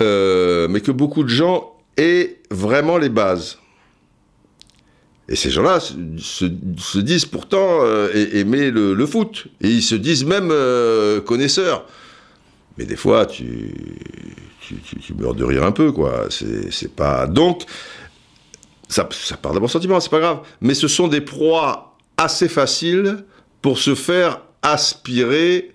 [0.00, 3.58] mais que beaucoup de gens aient vraiment les bases.
[5.30, 9.46] Et ces gens-là se, disent pourtant aimer le, foot.
[9.62, 10.52] Et ils se disent même
[11.24, 11.86] connaisseurs.
[12.76, 13.74] Mais des fois, tu,
[15.00, 16.26] tu, meurs de rire un peu, quoi.
[16.30, 17.26] C'est pas.
[17.26, 17.64] Donc,
[18.88, 19.08] ça,
[19.40, 20.40] part de mon sentiment, c'est pas grave.
[20.60, 23.24] Mais ce sont des proies assez faciles
[23.62, 25.72] pour se faire aspirer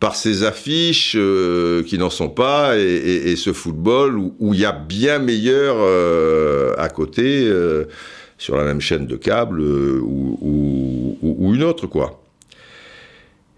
[0.00, 4.72] par ces affiches euh, qui n'en sont pas et, ce football où il y a
[4.72, 7.84] bien meilleur euh, à côté euh,
[8.36, 12.23] sur la même chaîne de câble ou, ou, une autre quoi.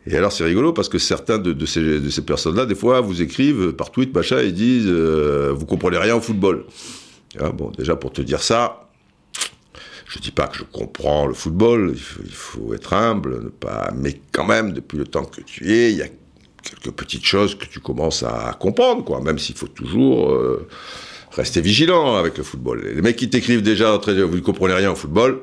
[0.06, 3.90] Et alors c'est rigolo parce que certains de, ces, personnes-là, des fois, vous écrivent par
[3.90, 6.64] tweet, machin, et disent euh, Vous comprenez rien au football.
[7.40, 8.88] Ah, bon, déjà pour te dire ça,
[10.06, 14.20] je dis pas que je comprends le football, il faut, être humble, ne pas, mais
[14.32, 16.08] quand même, depuis le temps que tu es, il y a
[16.62, 20.66] quelques petites choses que tu commences à comprendre, quoi, même s'il faut toujours euh,
[21.32, 22.82] rester vigilant avec le football.
[22.94, 25.40] Les mecs qui t'écrivent déjà, vous ne comprenez rien au football,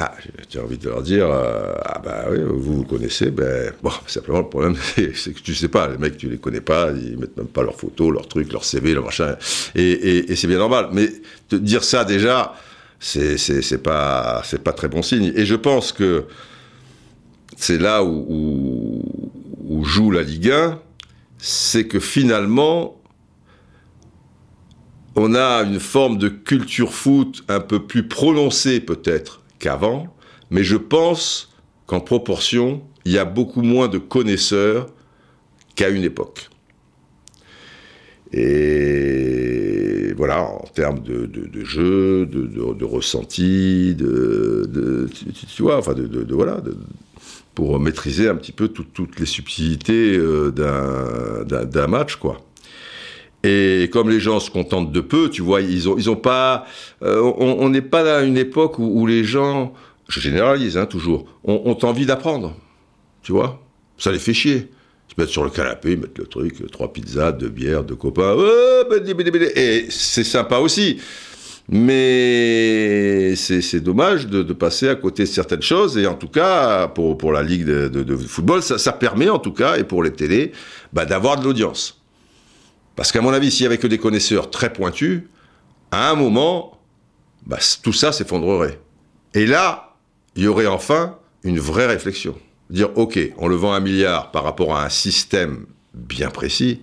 [0.00, 0.14] ah,
[0.48, 4.38] j'ai envie de leur dire, euh, ah bah oui, vous vous connaissez, ben bon, simplement
[4.38, 7.36] le problème, c'est que tu sais pas, les mecs, tu les connais pas, ils mettent
[7.36, 9.36] même pas leurs photos, leurs trucs, leur CV, leur machin,
[9.74, 10.90] et, c'est bien normal.
[10.92, 11.10] Mais
[11.48, 12.54] te dire ça déjà,
[13.00, 15.32] c'est pas c'est pas très bon signe.
[15.34, 16.26] Et je pense que
[17.56, 19.02] c'est là où,
[19.66, 20.80] où joue la Ligue 1,
[21.38, 23.00] c'est que finalement,
[25.16, 30.14] on a une forme de culture foot un peu plus prononcée peut-être qu'avant,
[30.50, 31.52] mais je pense
[31.86, 34.86] qu'en proportion, il y a beaucoup moins de connaisseurs
[35.74, 36.48] qu'à une époque.
[38.32, 45.08] Et voilà, en termes de, jeu, de, ressenti, de,
[45.54, 46.60] tu, vois, enfin, de, voilà,
[47.54, 52.42] pour maîtriser un petit peu toutes les subtilités euh, d'un match, quoi.
[53.44, 56.66] Et comme les gens se contentent de peu, tu vois, ils ont, ils ont pas,
[57.02, 59.72] euh, on n'est pas à une époque où, les gens,
[60.08, 62.56] je généralise hein, toujours, ont, envie d'apprendre,
[63.22, 63.62] tu vois.
[63.96, 64.70] Ça les fait chier.
[65.08, 67.96] Ils se mettent sur le canapé, ils mettent le truc, trois pizzas, deux bières, deux
[67.96, 68.36] copains,
[69.56, 70.98] et c'est sympa aussi.
[71.70, 75.98] Mais c'est dommage de, passer à côté de certaines choses.
[75.98, 79.76] Et en tout cas, pour, pour la Ligue de, football, ça, permet en tout cas,
[79.76, 80.52] et pour les télés,
[80.92, 81.97] bah, d'avoir de l'audience.
[82.98, 85.22] Parce qu'à mon avis, s'il y avait que des connaisseurs très pointus,
[85.92, 86.80] à un moment,
[87.46, 88.80] bah, tout ça s'effondrerait.
[89.34, 89.94] Et là,
[90.34, 92.36] il y aurait enfin une vraie réflexion.
[92.70, 96.82] Dire, OK, on le vend un milliard par rapport à un système bien précis,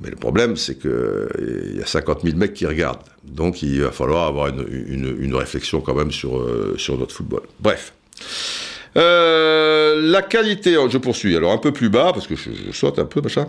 [0.00, 3.02] mais le problème, c'est qu'il y a 50 000 mecs qui regardent.
[3.24, 7.42] Donc il va falloir avoir une, réflexion quand même sur, euh, sur notre football.
[7.58, 7.94] Bref.
[8.96, 12.98] Euh, la qualité, oh, je poursuis, alors un peu plus bas, parce que je, saute
[12.98, 13.46] un peu, machin.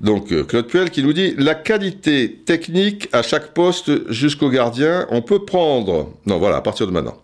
[0.00, 5.06] Donc, euh, Claude Puel qui nous dit, la qualité technique à chaque poste jusqu'au gardien,
[5.10, 7.16] on peut prendre, non voilà, à partir de maintenant,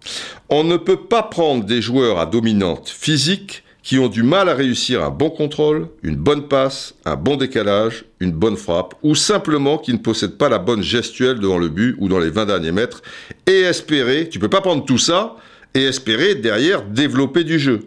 [0.48, 4.54] on ne peut pas prendre des joueurs à dominante physique qui ont du mal à
[4.54, 9.76] réussir un bon contrôle, une bonne passe, un bon décalage, une bonne frappe, ou simplement
[9.76, 12.72] qui ne possèdent pas la bonne gestuelle devant le but ou dans les 20 derniers
[12.72, 13.02] mètres,
[13.46, 15.36] et espérer, tu peux pas prendre tout ça,
[15.74, 17.80] et espérer derrière développer du jeu.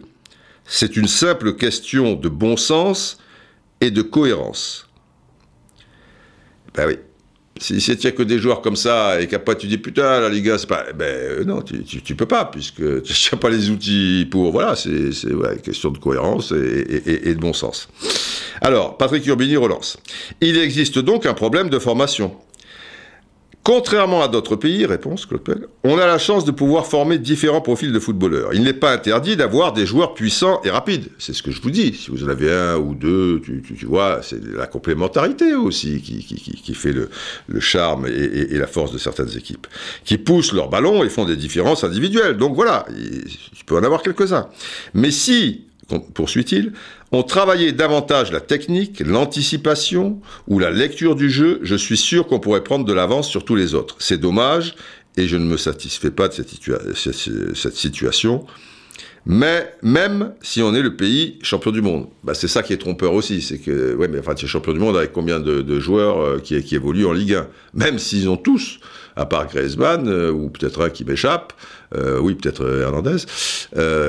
[0.64, 3.18] C'est une simple question de bon sens
[3.80, 4.88] et de cohérence.
[6.74, 6.98] Ben oui.
[7.60, 10.68] Si a que des joueurs comme ça et qu'après tu dis putain la Liga c'est
[10.68, 14.52] pas ben euh, non tu, tu, peux pas puisque tu n'as pas les outils pour
[14.52, 17.88] voilà c'est c'est question de cohérence et, de bon sens.
[18.60, 19.98] Alors Patrick Urbini relance.
[20.40, 22.36] Il existe donc un problème de formation.
[23.68, 27.92] Contrairement à d'autres pays, réponse Claude on a la chance de pouvoir former différents profils
[27.92, 28.54] de footballeurs.
[28.54, 31.08] Il n'est pas interdit d'avoir des joueurs puissants et rapides.
[31.18, 31.92] C'est ce que je vous dis.
[31.92, 36.94] Si vous en avez un ou deux, tu, vois, c'est la complémentarité aussi qui, fait
[36.94, 37.10] le,
[37.60, 39.66] charme et, la force de certaines équipes.
[40.02, 42.38] Qui poussent leur ballon et font des différences individuelles.
[42.38, 42.86] Donc voilà,
[43.54, 44.48] tu peux en avoir quelques-uns.
[44.94, 45.67] Mais si
[46.14, 46.72] poursuit-il,
[47.12, 52.40] ont travaillé davantage la technique, l'anticipation ou la lecture du jeu, je suis sûr qu'on
[52.40, 53.96] pourrait prendre de l'avance sur tous les autres.
[53.98, 54.74] C'est dommage,
[55.16, 58.46] et je ne me satisfais pas de cette, situation.
[59.26, 62.78] Mais même si on est le pays champion du monde, bah c'est ça qui est
[62.78, 66.20] trompeur aussi, c'est que ouais, mais enfin es champion du monde avec combien de, joueurs
[66.20, 68.78] euh, qui, qui, évoluent en Ligue 1, même s'ils ont tous,
[69.18, 71.52] à part Griezmann euh, ou peut-être un qui m'échappe,
[71.94, 73.16] euh, oui, peut-être euh, Hernandez,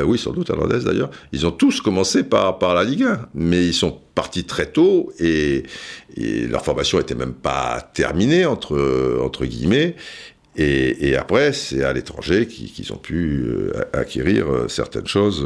[0.05, 3.65] oui, sans doute Hernandez d'ailleurs, ils ont tous commencé par, par la Ligue 1, mais
[3.65, 5.63] ils sont partis très tôt et,
[6.17, 9.95] leur formation n'était même pas terminée, entre, entre guillemets.
[10.57, 15.45] Et, après, c'est à l'étranger qu'ils ont pu acquérir certaines choses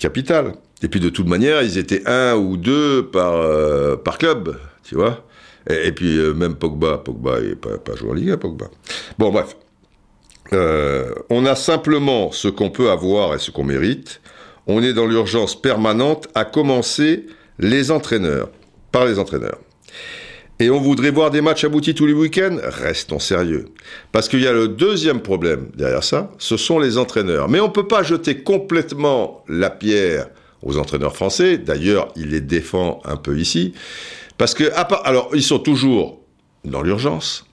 [0.00, 0.54] capitales.
[0.82, 5.24] Et puis de toute manière, ils étaient un ou deux par, par club, tu vois.
[5.68, 8.66] Et, puis même Pogba, Pogba n'est pas, pas joué en Ligue 1, Pogba.
[9.18, 9.56] Bon, bref.
[10.52, 14.20] Euh, on a simplement ce qu'on peut avoir et ce qu'on mérite.
[14.66, 17.26] On est dans l'urgence permanente, à commencer
[17.58, 18.50] les entraîneurs,
[18.92, 19.58] par les entraîneurs.
[20.60, 22.56] Et on voudrait voir des matchs aboutis tous les week-ends?
[22.62, 23.66] Restons sérieux.
[24.12, 27.48] Parce qu'il y a le deuxième problème derrière ça, ce sont les entraîneurs.
[27.48, 30.28] Mais on ne peut pas jeter complètement la pierre
[30.62, 31.58] aux entraîneurs français.
[31.58, 33.74] D'ailleurs, il les défend un peu ici.
[34.38, 34.64] Parce que,
[35.04, 36.20] alors, ils sont toujours
[36.64, 37.46] dans l'urgence.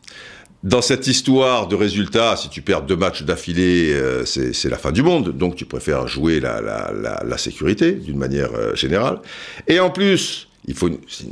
[0.64, 4.92] Dans cette histoire de résultats, si tu perds deux matchs d'affilée, euh, c'est la fin
[4.92, 5.36] du monde.
[5.36, 9.20] Donc tu préfères jouer la, sécurité d'une manière euh, générale.
[9.68, 10.76] Et en plus, il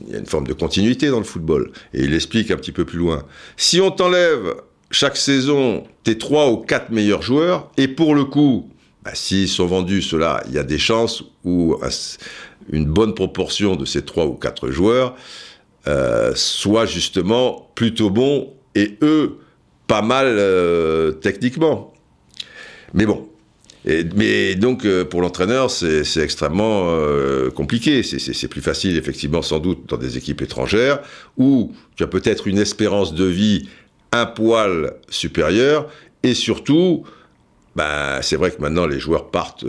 [0.09, 1.71] y a une forme de continuité dans le football.
[1.93, 3.23] Et il explique un petit peu plus loin.
[3.55, 4.55] Si on t'enlève
[4.89, 8.71] chaque saison tes trois ou quatre meilleurs joueurs, et pour le coup,
[9.03, 11.77] bah, s'ils sont vendus, cela, il y a des chances où
[12.71, 15.15] une bonne proportion de ces trois ou quatre joueurs
[15.88, 19.38] euh, soit justement plutôt bons et eux,
[19.88, 21.93] pas mal euh, techniquement.
[22.93, 23.27] Mais bon.
[23.86, 26.93] mais donc, euh, pour l'entraîneur, c'est extrêmement
[27.55, 28.03] compliqué.
[28.03, 30.99] C'est plus facile, effectivement, sans doute, dans des équipes étrangères,
[31.38, 33.69] où tu as peut-être une espérance de vie
[34.12, 35.89] un poil supérieure,
[36.23, 37.03] et surtout,
[37.75, 39.65] bah, c'est vrai que maintenant, les joueurs partent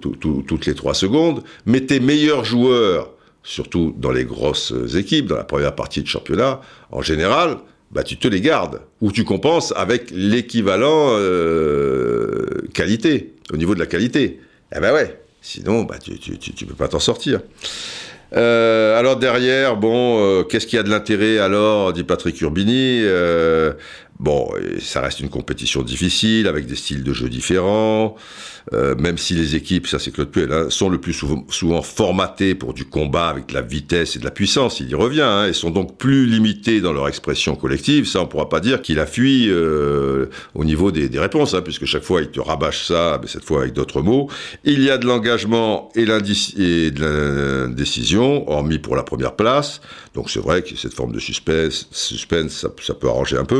[0.00, 3.10] toutes les trois secondes, mais tes meilleurs joueurs,
[3.42, 7.58] surtout dans les grosses équipes, dans la première partie de championnat, en général,
[7.94, 13.78] bah, tu te les gardes, ou tu compenses avec l'équivalent euh, qualité, au niveau de
[13.78, 14.40] la qualité.
[14.74, 17.40] Eh ben ouais, sinon bah, tu, tu, peux pas t'en sortir.
[18.36, 23.04] Euh, alors derrière, bon, euh, qu'est-ce qu'il y a de l'intérêt alors, dit Patrick Urbini
[24.24, 24.48] Bon,
[24.80, 28.16] ça reste une compétition difficile, avec des styles de jeu différents,
[28.72, 32.54] euh, même si les équipes, ça c'est Claude Puel, hein, sont le plus souvent, formatées
[32.54, 35.46] pour du combat avec de la vitesse et de la puissance, il y revient, hein,
[35.46, 38.98] et sont donc plus limitées dans leur expression collective, ça on pourra pas dire qu'il
[38.98, 42.86] a fui euh, au niveau des, des réponses, hein, puisque chaque fois il te rabâche
[42.86, 44.28] ça, mais cette fois avec d'autres mots.
[44.64, 49.80] Il y a de l'engagement et, et de l'indécision, hormis pour la première place,
[50.14, 53.54] donc c'est vrai que cette forme de suspense, suspense ça, ça peut arranger un peu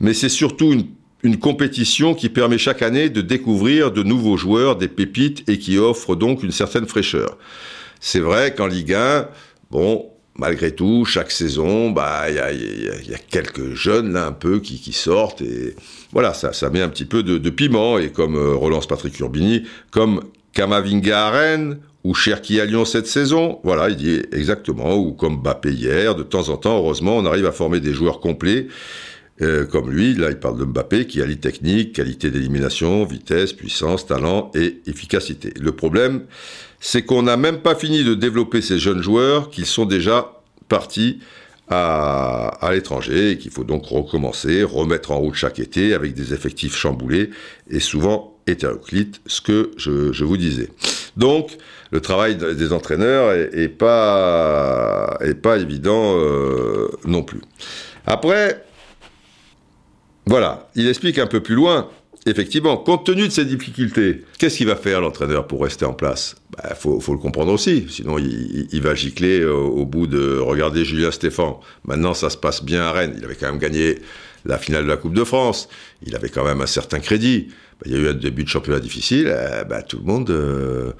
[0.00, 0.86] mais c'est surtout une,
[1.32, 6.14] compétition qui permet chaque année de découvrir de nouveaux joueurs, des pépites, et qui offre
[6.14, 7.38] donc une certaine fraîcheur.
[8.00, 9.28] C'est vrai qu'en Ligue 1,
[9.70, 14.92] bon, malgré tout, chaque saison, bah, il y a, quelques jeunes là un peu qui,
[14.92, 15.74] sortent et
[16.12, 17.98] voilà, ça, ça met un petit peu de, piment.
[17.98, 20.20] Et comme euh, relance Patrick Urbini, comme
[20.52, 25.40] Kamavinga à Rennes ou Cherki à Lyon cette saison, voilà, il dit exactement, ou comme
[25.40, 28.68] Bappé hier, de temps en temps, heureusement, on arrive à former des joueurs complets
[29.42, 34.06] euh, comme lui, là il parle de Mbappé, qui allie technique, qualité d'élimination, vitesse, puissance,
[34.06, 35.52] talent et efficacité.
[35.60, 36.24] Le problème,
[36.80, 41.20] c'est qu'on n'a même pas fini de développer ces jeunes joueurs qu'ils sont déjà partis
[41.68, 46.76] à, l'étranger et qu'il faut donc recommencer, remettre en route chaque été avec des effectifs
[46.76, 47.30] chamboulés
[47.70, 50.68] et souvent hétéroclites, ce que je, je vous disais.
[51.16, 51.56] Donc,
[51.90, 57.40] le travail des entraîneurs est, pas, est pas évident euh, non plus.
[58.06, 58.63] Après,
[60.26, 61.88] voilà, il explique un peu plus loin.
[62.26, 66.36] Effectivement, compte tenu de ces difficultés, qu'est-ce qu'il va faire l'entraîneur pour rester en place?
[66.52, 70.38] Il bah, faut, le comprendre aussi, sinon il, va gicler au, bout de...
[70.38, 73.98] Regardez Julien Stéphan, maintenant ça se passe bien à Rennes, il avait quand même gagné
[74.46, 75.68] la finale de la Coupe de France,
[76.06, 77.48] il avait quand même un certain crédit.
[77.78, 80.30] Bah, il y a eu un début de championnat difficile, eh, bah, tout le monde...
[80.30, 80.92] Euh,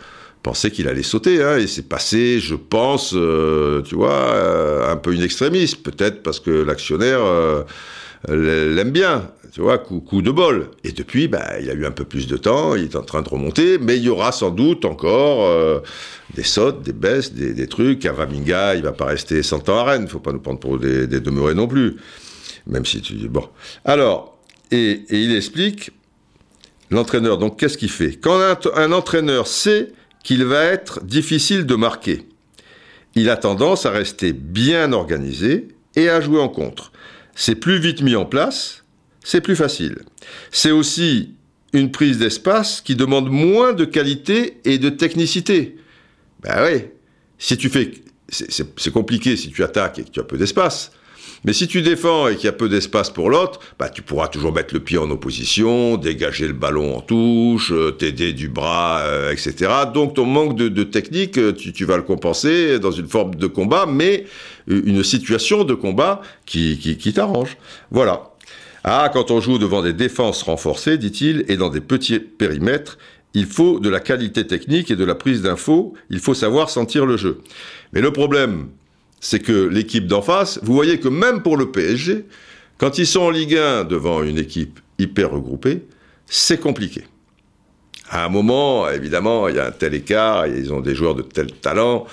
[0.42, 4.96] pensait qu'il allait sauter, hein, et c'est passé, je pense, euh, tu vois, euh, un
[4.96, 7.20] peu une extrémiste, peut-être parce que l'actionnaire
[8.28, 10.70] l'aime bien, tu vois, coup, de bol.
[10.82, 13.22] Et depuis, bah, il a eu un peu plus de temps, il est en train
[13.22, 15.78] de remonter, mais il y aura sans doute encore euh,
[16.34, 18.04] des sautes, des baisses, des, trucs.
[18.04, 21.06] Avaminga, il va pas rester 100 ans à Rennes, faut pas nous prendre pour des,
[21.06, 21.96] demeurés non plus.
[22.66, 23.48] Même si tu dis, bon.
[23.84, 24.36] Alors,
[24.72, 25.92] et, il explique,
[26.90, 28.16] l'entraîneur, donc qu'est-ce qu'il fait?
[28.16, 29.92] Quand un entraîneur sait
[30.24, 32.26] qu'il va être difficile de marquer,
[33.14, 36.90] il a tendance à rester bien organisé et à jouer en contre
[37.34, 38.84] c'est plus vite mis en place,
[39.22, 39.98] c'est plus facile.
[40.50, 41.34] C'est aussi
[41.72, 45.76] une prise d'espace qui demande moins de qualité et de technicité.
[46.42, 46.84] Ben oui,
[47.38, 47.90] si tu fais,
[48.28, 50.92] c'est compliqué si tu attaques et que tu as peu d'espace.
[51.44, 54.28] Mais si tu défends et qu'il y a peu d'espace pour l'autre, bah, tu pourras
[54.28, 59.00] toujours mettre le pied en opposition, dégager le ballon en touche, euh, t'aider du bras,
[59.00, 59.70] euh, etc.
[59.92, 63.84] Donc ton manque de, technique, euh, tu, vas le compenser dans une forme de combat,
[63.86, 64.24] mais
[64.66, 67.58] une situation de combat qui, qui, t'arrange.
[67.90, 68.30] Voilà.
[68.82, 72.98] Ah, quand on joue devant des défenses renforcées, dit-il, et dans des petits périmètres,
[73.34, 77.04] il faut de la qualité technique et de la prise d'infos, il faut savoir sentir
[77.04, 77.40] le jeu.
[77.92, 78.68] Mais le problème,
[79.24, 82.26] c'est que l'équipe d'en face, vous voyez que même pour le PSG,
[82.76, 85.86] quand ils sont en Ligue 1 devant une équipe hyper regroupée,
[86.26, 87.04] c'est compliqué.
[88.10, 91.22] À un moment, évidemment, il y a un tel écart, ils ont des joueurs de
[91.22, 92.04] tel talent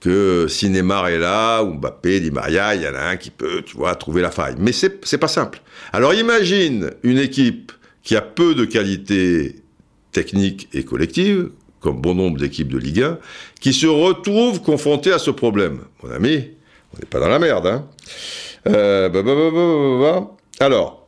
[0.00, 3.76] que si est là, Mbappé, Di Maria, il y en a un qui peut, tu
[3.76, 4.54] vois, trouver la faille.
[4.58, 5.60] Mais c'est, c'est pas simple.
[5.92, 9.56] Alors imagine une équipe qui a peu de qualité
[10.12, 11.50] technique et collective,
[11.80, 13.18] comme bon nombre d'équipes de Ligue 1,
[13.60, 15.80] qui se retrouvent confrontées à ce problème.
[16.02, 16.53] Mon ami,
[16.94, 17.66] on n'est pas dans la merde.
[17.66, 17.86] Hein
[18.68, 21.06] euh, bah, bah, bah, Alors,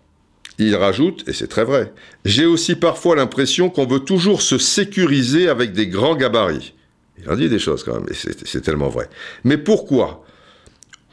[0.59, 1.93] il rajoute, et c'est très vrai,
[2.25, 6.75] j'ai aussi parfois l'impression qu'on veut toujours se sécuriser avec des grands gabarits.
[7.19, 9.09] Il en dit des choses quand même, et c'est tellement vrai.
[9.45, 10.25] Mais pourquoi?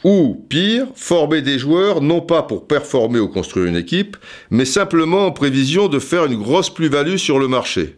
[0.03, 4.17] Ou, pire, former des joueurs non pas pour performer ou construire une équipe,
[4.49, 7.95] mais simplement en prévision de faire une grosse plus-value sur le marché.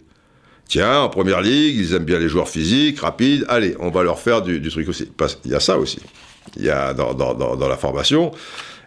[0.67, 3.45] Tiens, en première ligue, ils aiment bien les joueurs physiques, rapides.
[3.49, 5.09] Allez, on va leur faire du, truc aussi.
[5.45, 5.99] Il y a ça aussi.
[6.57, 8.31] Il y a dans, la formation,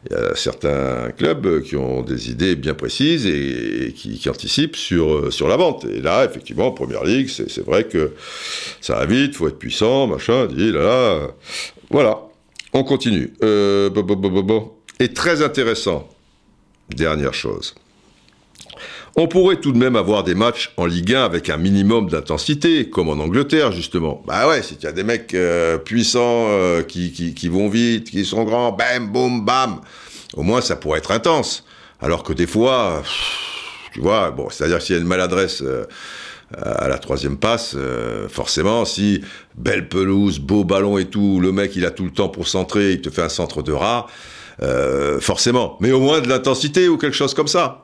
[0.09, 5.33] il y a certains clubs qui ont des idées bien précises et, qui, anticipent sur,
[5.33, 5.85] sur la vente.
[5.85, 8.13] Et là, effectivement, en première ligue, c'est vrai que
[8.81, 10.47] ça va vite, faut être puissant, machin.
[10.47, 11.29] Dit là, là.
[11.91, 12.21] Voilà.
[12.73, 13.33] On continue.
[13.43, 13.91] Euh,
[15.01, 16.09] et très intéressant.
[16.91, 17.75] Dernière chose.
[19.21, 22.89] On pourrait tout de même avoir des matchs en Ligue 1 avec un minimum d'intensité,
[22.89, 24.23] comme en Angleterre justement.
[24.29, 28.25] Bah ouais, si tu as des mecs euh, puissants euh, qui, qui, vont vite, qui
[28.25, 29.81] sont grands, bam, boum, bam,
[30.35, 31.64] au moins ça pourrait être intense.
[32.01, 33.03] Alors que des fois,
[33.93, 35.85] tu vois, bon, c'est-à-dire s'il y a une maladresse euh,
[36.57, 37.77] à la troisième passe,
[38.29, 39.21] forcément, si
[39.57, 42.93] belle pelouse, beau ballon et tout, le mec il a tout le temps pour centrer,
[42.93, 44.07] il te fait un centre de rat,
[44.62, 47.83] euh, forcément, mais au moins de l'intensité ou quelque chose comme ça.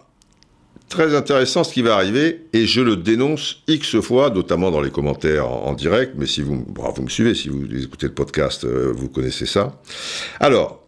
[0.95, 4.93] Très intéressant ce qui va arriver, et je le dénonce X fois, notamment dans les
[4.93, 8.93] commentaires en, direct, mais si vous, vous me suivez, si vous écoutez le podcast, euh,
[8.95, 9.73] vous connaissez ça.
[10.39, 10.85] Alors,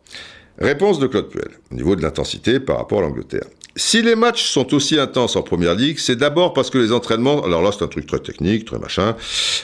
[0.61, 3.46] réponse de Claude Puel, au niveau de l'intensité par rapport à l'Angleterre.
[3.74, 7.44] Si les matchs sont aussi intenses en première ligue, c'est d'abord parce que les entraînements,
[7.44, 9.16] alors là c'est un truc très technique, très machin,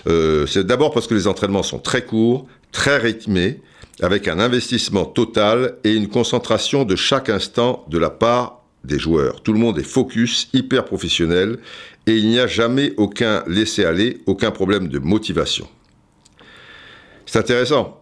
[0.09, 3.61] euh, c'est d'abord parce que les entraînements sont très courts, très rythmés,
[4.01, 9.43] avec un investissement total et une concentration de chaque instant de la part des joueurs.
[9.43, 11.59] Tout le monde est focus, hyper professionnel,
[12.07, 15.69] et il n'y a jamais aucun laisser-aller, aucun problème de motivation.
[17.27, 17.99] C'est intéressant.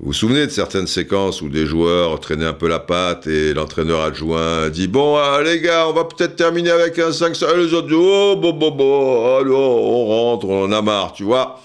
[0.00, 3.54] Vous vous souvenez de certaines séquences où des joueurs traînaient un peu la patte et
[3.54, 7.72] l'entraîneur adjoint dit Bon, ah, les gars, on va peut-être terminer avec un 5 Les
[7.72, 11.60] autres disent Oh, bon, bon, bon, on rentre, on en a marre, tu vois.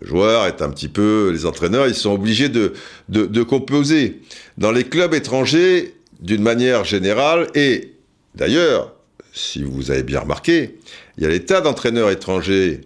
[0.00, 1.30] Le joueur est un petit peu.
[1.32, 4.20] Les entraîneurs, ils sont obligés de composer.
[4.56, 7.92] Dans les clubs étrangers, d'une manière générale, et
[8.34, 8.94] d'ailleurs,
[9.32, 10.78] si vous avez bien remarqué,
[11.16, 12.80] il y a des tas d'entraîneurs étrangers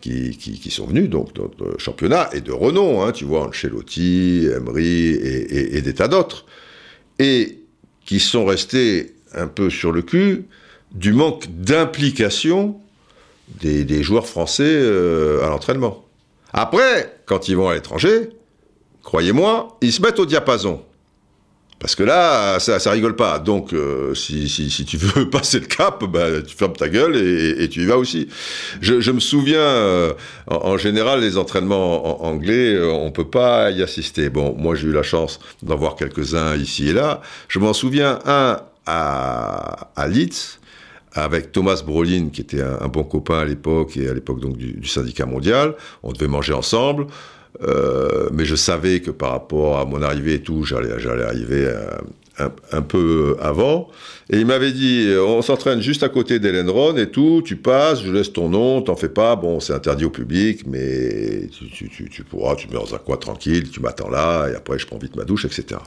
[0.00, 5.80] qui, sont venus donc le championnat et de renom, hein, tu vois, Ancelotti, Emery et,
[5.80, 6.46] des tas d'autres,
[7.18, 7.58] et
[8.04, 10.46] qui sont restés un peu sur le cul
[10.92, 12.80] du manque d'implication
[13.60, 16.04] des, joueurs français euh, à l'entraînement.
[16.52, 18.30] Après, quand ils vont à l'étranger,
[19.02, 20.82] croyez-moi, ils se mettent au diapason.
[21.78, 23.38] Parce que là, ça, rigole pas.
[23.38, 27.82] Donc, euh, si, tu veux passer le cap, bah, tu fermes ta gueule et, tu
[27.82, 28.28] y vas aussi.
[28.80, 30.14] Je, me souviens, euh,
[30.46, 34.30] en, général, les entraînements en, anglais, euh, on peut pas y assister.
[34.30, 37.20] Bon, moi, j'ai eu la chance d'en voir quelques-uns ici et là.
[37.48, 40.58] Je m'en souviens un à, à Leeds
[41.12, 44.86] avec Thomas Brolin, qui était un, bon copain à l'époque et à l'époque donc du
[44.86, 45.74] syndicat mondial.
[46.02, 47.06] On devait manger ensemble.
[47.62, 51.68] Euh, mais je savais que par rapport à mon arrivée et tout, j'allais, j'allais arriver
[52.38, 53.88] un, un, peu avant.
[54.30, 58.12] Et il m'avait dit, on s'entraîne juste à côté d'Hélène et tout, tu passes, je
[58.12, 62.68] laisse ton nom, t'en fais pas, bon, c'est interdit au public, mais tu, pourras, tu
[62.68, 65.44] mets dans un coin tranquille, tu m'attends là, et après je prends vite ma douche,
[65.44, 65.80] etc.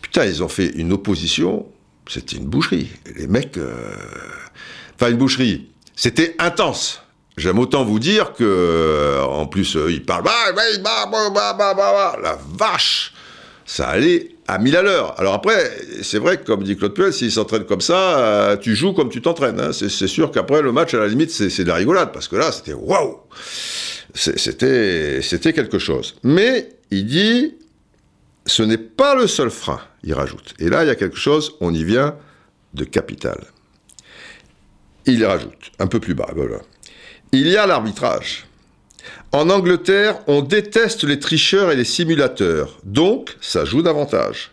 [0.00, 1.66] Putain, ils ont fait une opposition,
[2.08, 2.88] c'était une boucherie.
[3.16, 3.56] Les mecs...
[3.58, 3.74] Euh...
[4.94, 5.68] Enfin, une boucherie.
[5.94, 7.02] C'était intense.
[7.36, 12.38] J'aime autant vous dire que, euh, en plus, euh, il parle, bah, bah, bah, la
[12.56, 13.12] vache,
[13.66, 15.14] ça allait à mille à l'heure.
[15.18, 15.70] Alors après,
[16.02, 19.10] c'est vrai que, comme dit Claude Puel, s'il s'entraîne comme ça, euh, tu joues comme
[19.10, 19.60] tu t'entraînes.
[19.60, 19.72] Hein.
[19.72, 22.50] C'est sûr qu'après, le match, à la limite, c'est de la rigolade, parce que là,
[22.52, 23.18] c'était waouh
[24.14, 26.16] C'était quelque chose.
[26.22, 27.54] Mais, il dit,
[28.46, 30.54] ce n'est pas le seul frein, il rajoute.
[30.58, 32.16] Et là, il y a quelque chose, on y vient,
[32.72, 33.44] de capital.
[35.04, 36.60] Il rajoute, un peu plus bas, voilà.
[37.38, 38.46] Il y a l'arbitrage.
[39.30, 44.52] En Angleterre, on déteste les tricheurs et les simulateurs, donc ça joue davantage.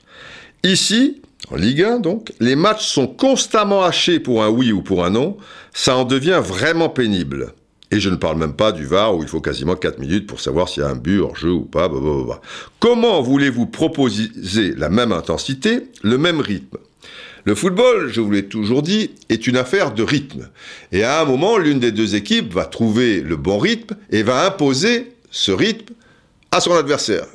[0.63, 5.05] Ici, en Ligue 1 donc, les matchs sont constamment hachés pour un oui ou pour
[5.05, 5.37] un non,
[5.73, 7.53] ça en devient vraiment pénible.
[7.89, 10.41] Et je ne parle même pas du VAR où il faut quasiment 4 minutes pour
[10.41, 11.89] savoir s'il y a un but hors jeu ou pas.
[12.81, 16.79] Comment voulez-vous proposer la même intensité, le même rythme?
[17.45, 20.49] Le football, je vous l'ai toujours dit, est une affaire de rythme.
[20.91, 24.45] Et à un moment, l'une des deux équipes va trouver le bon rythme et va
[24.45, 25.93] imposer ce rythme
[26.51, 27.25] à son adversaire.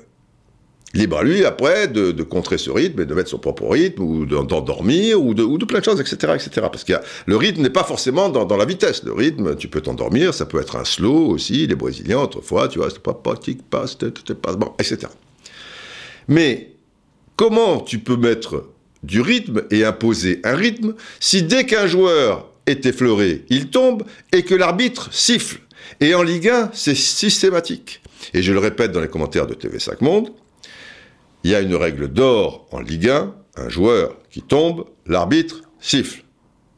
[0.94, 4.24] Libre à lui, après, de, contrer ce rythme et de mettre son propre rythme, ou
[4.24, 6.32] d'endormir, ou de, de plein de choses, etc.
[6.34, 6.50] etc.
[6.72, 6.94] Parce que
[7.26, 9.02] le rythme n'est pas forcément dans, la vitesse.
[9.04, 11.66] Le rythme, tu peux t'endormir, ça peut être un slow aussi.
[11.66, 13.84] Les Brésiliens, autrefois, tu vois, c'est pas pas, tic, pas,
[14.40, 15.08] pas, bon, etc.
[16.26, 16.72] Mais
[17.36, 18.64] comment tu peux mettre
[19.02, 24.42] du rythme et imposer un rythme si dès qu'un joueur est effleuré, il tombe et
[24.42, 25.60] que l'arbitre siffle.
[26.00, 28.02] Et en Ligue 1, c'est systématique.
[28.34, 30.32] Et je le répète dans les commentaires de TV5 Monde,
[31.44, 36.24] il y a une règle d'or en Ligue 1, un joueur qui tombe, l'arbitre siffle.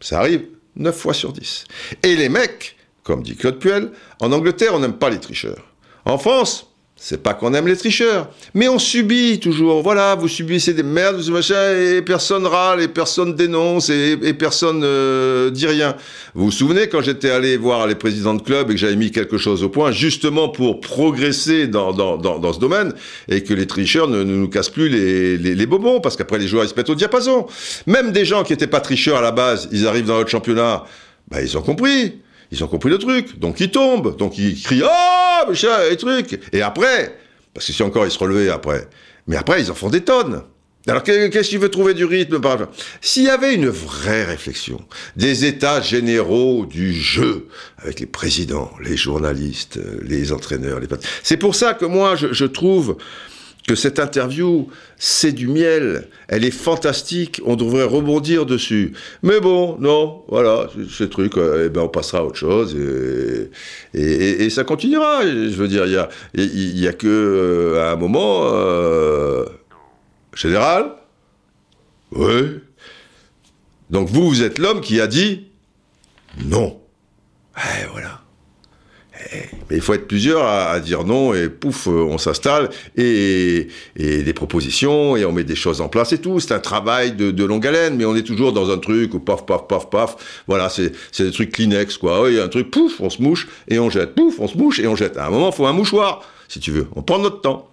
[0.01, 0.47] Ça arrive
[0.77, 1.65] 9 fois sur 10.
[2.03, 3.91] Et les mecs, comme dit Claude Puel,
[4.21, 5.75] en Angleterre, on n'aime pas les tricheurs.
[6.05, 6.70] En France,
[7.03, 9.81] c'est pas qu'on aime les tricheurs, mais on subit toujours.
[9.83, 14.83] Voilà, vous subissez des merdes, ce machin, et personne râle, et personne dénonce, et, personne
[14.85, 15.97] euh, dit rien.
[16.35, 19.11] Vous vous souvenez quand j'étais allé voir les présidents de club et que j'avais mis
[19.11, 22.93] quelque chose au point, justement pour progresser dans, dans, dans, ce domaine,
[23.31, 26.47] et que les tricheurs ne, nous cassent plus les, les, les bobons, parce qu'après les
[26.47, 27.47] joueurs ils se mettent au diapason.
[27.87, 30.85] Même des gens qui n'étaient pas tricheurs à la base, ils arrivent dans notre championnat,
[31.31, 32.21] bah ils ont compris.
[32.51, 36.41] Ils ont compris le truc, donc ils tombent, donc ils crient oh, machin, et truc.
[36.53, 37.17] Et après,
[37.55, 38.89] parce que si encore ils se relevaient après,
[39.27, 40.43] mais après ils en font des tonnes.
[40.89, 42.57] Alors qu'est-ce qu'il veut trouver du rythme par
[43.03, 44.81] S'il y avait une vraie réflexion,
[45.15, 47.49] des états généraux du jeu,
[47.79, 50.89] avec les présidents, les journalistes, les entraîneurs, les...
[51.23, 52.97] C'est pour ça que moi je trouve
[53.67, 58.93] que cette interview, c'est du miel, elle est fantastique, on devrait rebondir dessus.
[59.23, 62.77] Mais bon, non, voilà, ce truc, eh ben on passera à autre chose
[63.95, 65.23] et, ça continuera.
[65.23, 69.45] Je veux dire, il y a, y a que euh, à un moment, euh,
[70.35, 70.93] général,
[72.13, 72.61] oui.
[73.91, 75.47] Donc vous, vous êtes l'homme qui a dit
[76.45, 76.81] non.
[77.57, 78.20] Eh, voilà.
[79.33, 84.33] Mais il faut être plusieurs à, dire non et pouf, euh, on s'installe et, des
[84.33, 86.41] propositions et on met des choses en place et tout.
[86.41, 89.47] C'est un travail de, longue haleine, mais on est toujours dans un truc où paf,
[89.47, 90.43] paf, paf, paf.
[90.47, 92.25] Voilà, c'est des trucs Kleenex, quoi.
[92.29, 94.15] Il y a un truc, pouf, on se mouche et on jette.
[94.15, 95.17] Pouf, on se mouche et on jette.
[95.17, 96.87] À un moment, il faut un mouchoir, si tu veux.
[96.97, 97.71] On prend notre temps.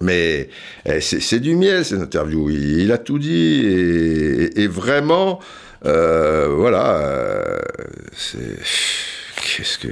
[0.00, 0.48] Mais
[0.86, 2.50] eh, c'est du miel, cette interview.
[2.50, 5.40] Il, a tout dit et, vraiment,
[5.86, 7.58] euh, voilà, euh,
[8.12, 8.58] c'est...
[9.56, 9.88] Qu'est-ce que...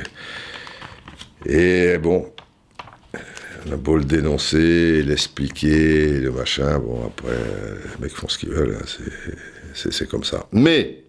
[1.47, 2.33] Et bon,
[3.67, 7.37] on a beau le dénoncer, l'expliquer, le machin, bon, après,
[7.95, 8.87] les mecs font ce qu'ils veulent, hein,
[9.75, 10.47] c'est comme ça.
[10.53, 11.05] Mais,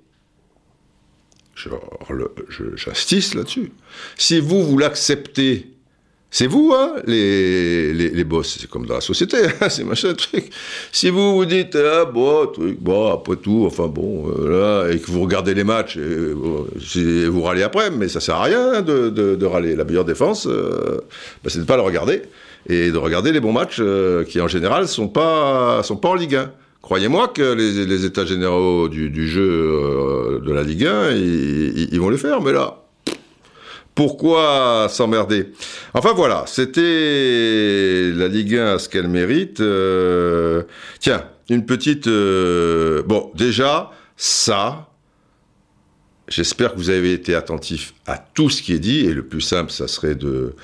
[2.76, 3.72] j'instisse là-dessus.
[4.18, 5.73] Si vous, vous l'acceptez
[6.36, 8.58] c'est vous, hein, les, les, boss.
[8.60, 10.50] C'est comme dans la société, hein, c'est machin truc.
[10.92, 14.98] Si vous vous dites, ah, bon, truc, bon, après tout, enfin bon, euh, là, et
[14.98, 16.34] que vous regardez les matchs, et,
[17.28, 19.76] vous râlez après, mais ça sert à rien de, de, râler.
[19.76, 21.02] La meilleure défense, euh,
[21.44, 22.24] bah, c'est de ne pas le regarder.
[22.68, 26.16] Et de regarder les bons matchs euh, qui, en général, sont pas, sont pas en
[26.16, 26.52] Ligue 1.
[26.82, 32.02] Croyez-moi que les, les, états généraux du, du jeu de la Ligue 1, ils, ils
[32.02, 32.83] vont les faire, mais là,
[33.96, 35.54] pourquoi s'emmerder?
[35.94, 39.60] Enfin voilà, c'était la Ligue 1 à ce qu'elle mérite.
[39.60, 40.64] Euh,
[41.00, 42.08] tiens, une petite...
[42.08, 44.90] Euh, bon, déjà, ça,
[46.28, 49.42] j'espère que vous avez été attentif à tout ce qui est dit, et le plus
[49.42, 50.56] simple, ça serait de,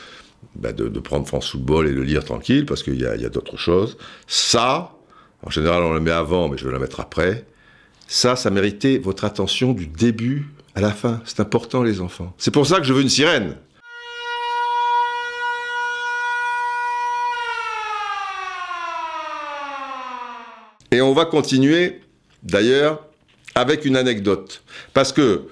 [0.55, 3.97] bah, de, prendre France Football et le lire tranquille, parce qu'il y a, d'autres choses.
[4.27, 4.95] Ça,
[5.43, 7.45] en général, on le met avant, mais je vais la mettre après.
[8.07, 11.21] Ça, ça méritait votre attention du début à la fin.
[11.25, 12.33] C'est important, les enfants.
[12.37, 13.55] C'est pour ça que je veux une sirène.
[20.91, 22.01] Et on va continuer,
[22.43, 23.05] d'ailleurs,
[23.55, 24.63] avec une anecdote.
[24.93, 25.43] Parce que,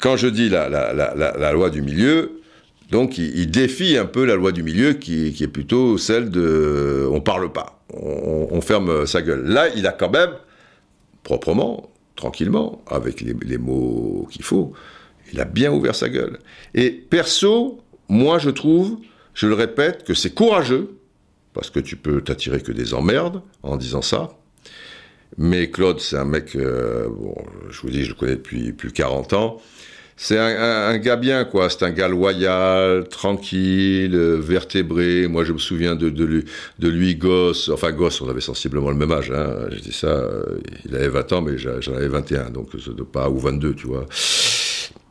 [0.00, 2.40] quand je dis la, loi du milieu,
[2.90, 7.20] donc il, défie un peu la loi du milieu qui, est plutôt celle de on
[7.20, 9.44] parle pas, on ferme sa gueule.
[9.44, 10.30] Là, il a quand même,
[11.22, 14.72] proprement, tranquillement, avec les, mots qu'il faut.
[15.32, 16.38] Il a bien ouvert sa gueule.
[16.74, 18.98] Et perso, moi je trouve,
[19.34, 20.96] je le répète, que c'est courageux,
[21.52, 24.30] parce que tu peux t'attirer que des emmerdes en disant ça.
[25.36, 27.34] Mais Claude, c'est un mec, euh, bon,
[27.70, 29.60] je vous dis, je le connais depuis plus de 40 ans.
[30.16, 31.68] C'est un, gars bien, quoi.
[31.68, 35.26] C'est un gars loyal, tranquille, vertébré.
[35.26, 36.44] Moi, je me souviens de, de, lui,
[36.78, 37.68] de lui, gosse.
[37.68, 39.32] Enfin, gosse, on avait sensiblement le même âge.
[39.32, 39.66] Hein.
[39.70, 42.70] J'ai dit ça, euh, il avait 20 ans, mais j'en avais 21, donc
[43.12, 44.06] pas, ou 22, tu vois.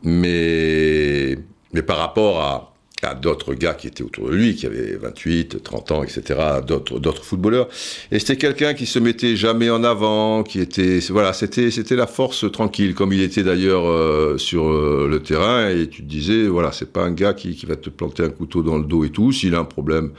[0.03, 1.37] Mais,
[1.73, 2.72] mais par rapport à,
[3.03, 6.99] à d'autres gars qui étaient autour de lui, qui avaient 28, 30 ans, etc., d'autres,
[6.99, 7.67] d'autres footballeurs.
[8.11, 12.07] Et c'était quelqu'un qui se mettait jamais en avant, qui était, voilà, c'était, c'était la
[12.07, 15.69] force tranquille, comme il était d'ailleurs euh, sur euh, le terrain.
[15.69, 18.29] Et tu te disais, voilà, c'est pas un gars qui, qui va te planter un
[18.29, 19.31] couteau dans le dos et tout.
[19.31, 20.11] S'il a un problème,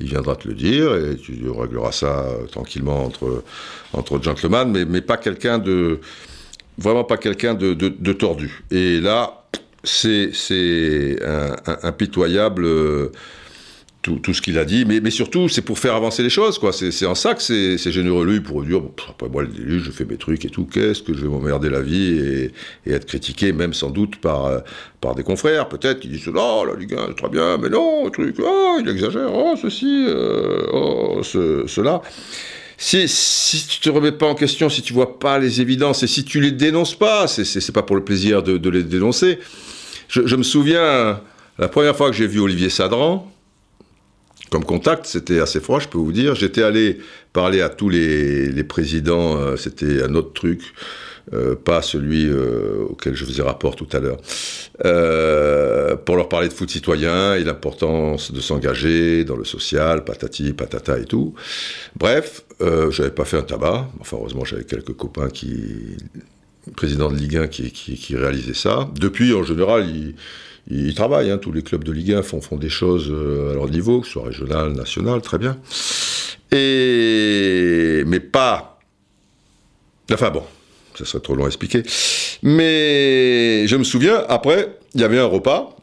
[0.00, 3.44] il viendra te le dire et tu régleras ça euh, tranquillement entre
[3.92, 6.00] entre gentlemen, mais mais pas quelqu'un de
[6.78, 8.64] vraiment pas quelqu'un de, de, de tordu.
[8.70, 9.43] Et là
[9.84, 11.18] c'est
[11.82, 13.12] impitoyable euh,
[14.02, 16.58] tout, tout, ce qu'il a dit, mais, mais surtout c'est pour faire avancer les choses,
[16.58, 16.72] quoi.
[16.72, 20.44] C'est en ça que c'est généreux lui pour dire après moi je fais mes trucs
[20.44, 22.52] et tout, qu'est-ce que je vais m'emmerder la vie et,
[22.86, 24.62] et, être critiqué même sans doute par
[25.00, 28.10] par des confrères peut-être qui disent oh la Ligue 1 c'est très bien, mais non
[28.10, 32.02] truc oh il exagère oh ceci euh, oh ce, cela.
[32.76, 36.06] Si, si tu te remets pas en question, si tu vois pas les évidences et
[36.08, 39.38] si tu les dénonces pas, c'est pas pour le plaisir de les dénoncer,
[40.08, 41.20] je, me souviens,
[41.58, 43.30] la première fois que j'ai vu Olivier Sadran,
[44.50, 46.36] comme contact, c'était assez froid, je peux vous dire.
[46.36, 46.98] J'étais allé
[47.32, 50.62] parler à tous les, présidents, euh, c'était un autre truc,
[51.32, 54.18] euh, pas celui euh, auquel je faisais rapport tout à l'heure,
[56.04, 61.00] pour leur parler de foot citoyen et l'importance de s'engager dans le social, patati, patata
[61.00, 61.34] et tout.
[61.96, 62.44] Bref,
[62.90, 65.96] j'avais pas fait un tabac, enfin heureusement j'avais quelques copains qui
[66.76, 68.88] président de Ligue 1 qui, réalisait ça.
[68.98, 70.14] Depuis, en général, il,
[70.68, 71.30] il travaille.
[71.30, 71.38] Hein.
[71.38, 74.06] Tous les clubs de Ligue 1 font, font des choses euh, à leur niveau, que
[74.06, 75.58] ce soit régional, national, très bien.
[76.52, 78.78] Et mais pas.
[80.12, 80.42] Enfin bon,
[80.94, 81.82] ça serait trop long à expliquer.
[82.42, 85.76] Mais je me souviens, après, il y avait un repas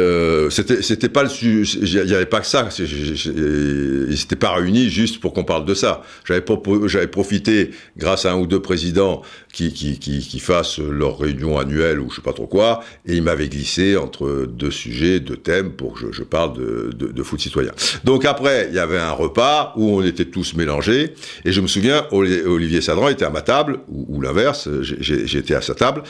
[0.00, 2.68] euh, c'était pas le il y avait pas que ça.
[2.78, 6.02] Ils s'étaient pas réunis juste pour qu'on parle de ça.
[6.24, 6.44] J'avais
[6.86, 9.22] j'avais profité grâce à un ou deux présidents
[9.52, 13.16] qui qui, qui qui fassent leur réunion annuelle ou je sais pas trop quoi et
[13.16, 17.08] ils m'avaient glissé entre deux sujets deux thèmes pour que je, je parle de, de,
[17.08, 17.72] de, foot citoyen.
[18.04, 21.66] Donc après il y avait un repas où on était tous mélangés et je me
[21.66, 26.02] souviens Olivier Sadran était à ma table ou, ou l'inverse j'étais à sa table.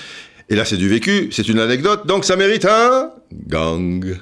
[0.49, 4.19] Et là, c'est du vécu, c'est une anecdote, donc ça mérite un gang.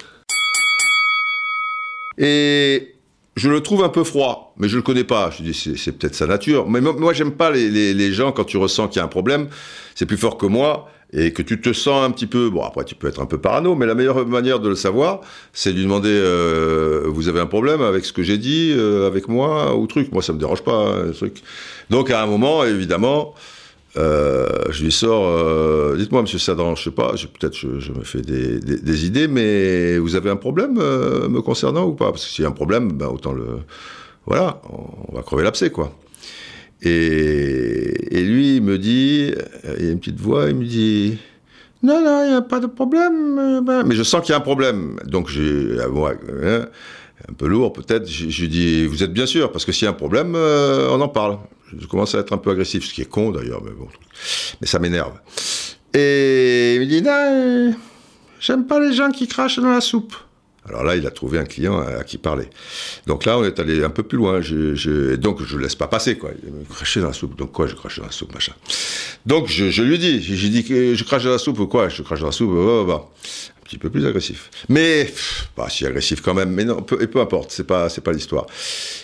[2.19, 2.95] Et
[3.37, 5.31] je le trouve un peu froid, mais je le connais pas.
[5.31, 6.69] Je dis, c'est peut-être sa nature.
[6.69, 9.49] Mais moi, j'aime pas les, gens quand tu ressens qu'il y a un problème.
[9.95, 12.51] C'est plus fort que moi et que tu te sens un petit peu.
[12.51, 15.21] Bon, après, tu peux être un peu parano, mais la meilleure manière de le savoir,
[15.53, 19.07] c'est de lui demander euh, Vous avez un problème avec ce que j'ai dit, euh,
[19.07, 21.43] avec moi, ou truc Moi, ça me dérange pas, hein, truc.
[21.91, 23.35] Donc, à un moment, évidemment.
[23.99, 28.21] Euh, je lui sors, euh, dites-moi, Monsieur Sadran, je sais pas, peut-être je, me fais
[28.21, 32.13] des, idées, mais vous avez un problème euh, me concernant ou pas?
[32.13, 33.59] Parce que s'il y a un problème, ben autant le,
[34.25, 35.93] voilà, on, va crever l'abcès, quoi.
[36.81, 39.33] Et, et, lui, il me dit,
[39.79, 41.19] il y a une petite voix, il me dit,
[41.83, 44.39] non, non, il n'y a pas de problème, ben, mais je sens qu'il y a
[44.39, 44.97] un problème.
[45.07, 46.67] Donc j'ai, hein,
[47.29, 49.89] un peu lourd peut-être, je lui dis, vous êtes bien sûr, parce que s'il y
[49.89, 51.39] a un problème, on en parle
[51.77, 53.89] je commence à être un peu agressif, ce qui est con d'ailleurs, mais bon,
[54.61, 55.15] mais ça m'énerve.
[55.95, 57.75] Et il me dit, non,
[58.41, 60.15] j'aime pas les gens qui crachent dans la soupe.
[60.69, 62.47] Alors là, il a trouvé un client à, qui parler.
[63.07, 64.41] Donc là, on est allé un peu plus loin.
[65.17, 66.31] Donc je laisse pas passer, quoi.
[66.45, 67.37] Il me crachait dans la soupe.
[67.37, 68.53] Donc quoi, je crache dans la soupe, machin.
[69.25, 71.89] Donc je, je lui dis, j'ai dit que je crache dans la soupe ou quoi?
[71.89, 73.11] Je crache dans la soupe, bah, bah, bah
[73.69, 74.51] petit peu plus agressif.
[74.69, 75.13] Mais,
[75.55, 78.47] pas si agressif quand même, mais non, peu, et peu importe, c'est pas, pas l'histoire.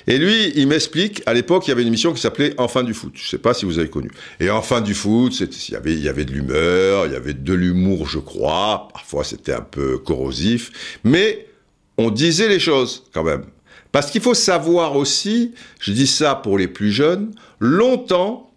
[0.06, 2.94] Et lui, il m'explique, à l'époque, il y avait une émission qui s'appelait Enfin du
[2.94, 3.12] foot.
[3.14, 4.10] Je sais pas si vous avez connu.
[4.40, 7.54] Et Enfin du foot, il y avait, y avait de l'humeur, il y avait de
[7.54, 8.88] l'humour, je crois.
[8.92, 10.98] Parfois, c'était un peu corrosif.
[11.04, 11.46] Mais,
[11.98, 13.44] on disait les choses, quand même.
[13.92, 18.50] Parce qu'il faut savoir aussi, je dis ça pour les plus jeunes, longtemps,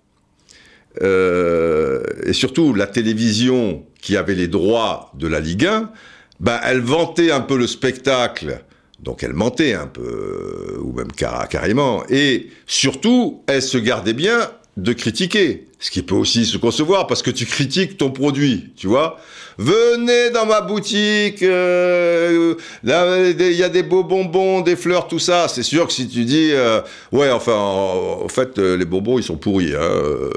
[1.04, 5.92] euh, et surtout la télévision qui avait les droits de la Ligue 1,
[6.40, 8.64] ben, elle vantait un peu le spectacle,
[9.02, 14.94] donc elle mentait un peu, ou même carrément, et surtout, elle se gardait bien de
[14.94, 19.20] critiquer, ce qui peut aussi se concevoir parce que tu critiques ton produit, tu vois.
[19.60, 25.48] Venez dans ma boutique, euh, il y a des beaux bonbons, des fleurs, tout ça.
[25.48, 29.24] C'est sûr que si tu dis, euh, ouais, enfin, en, fait, euh, les bonbons ils
[29.24, 30.30] sont pourris, hein,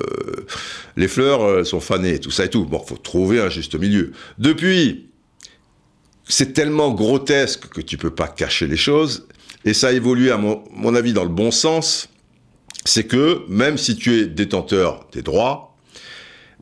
[0.97, 2.65] les fleurs sont fanées, tout ça et tout.
[2.65, 4.13] Bon, faut trouver un juste milieu.
[4.39, 5.07] Depuis,
[6.29, 9.27] c'est tellement grotesque que tu peux pas cacher les choses,
[9.65, 12.09] et ça a évolué à mon avis dans le bon sens
[12.85, 15.71] c'est que même si tu es détenteur des droits,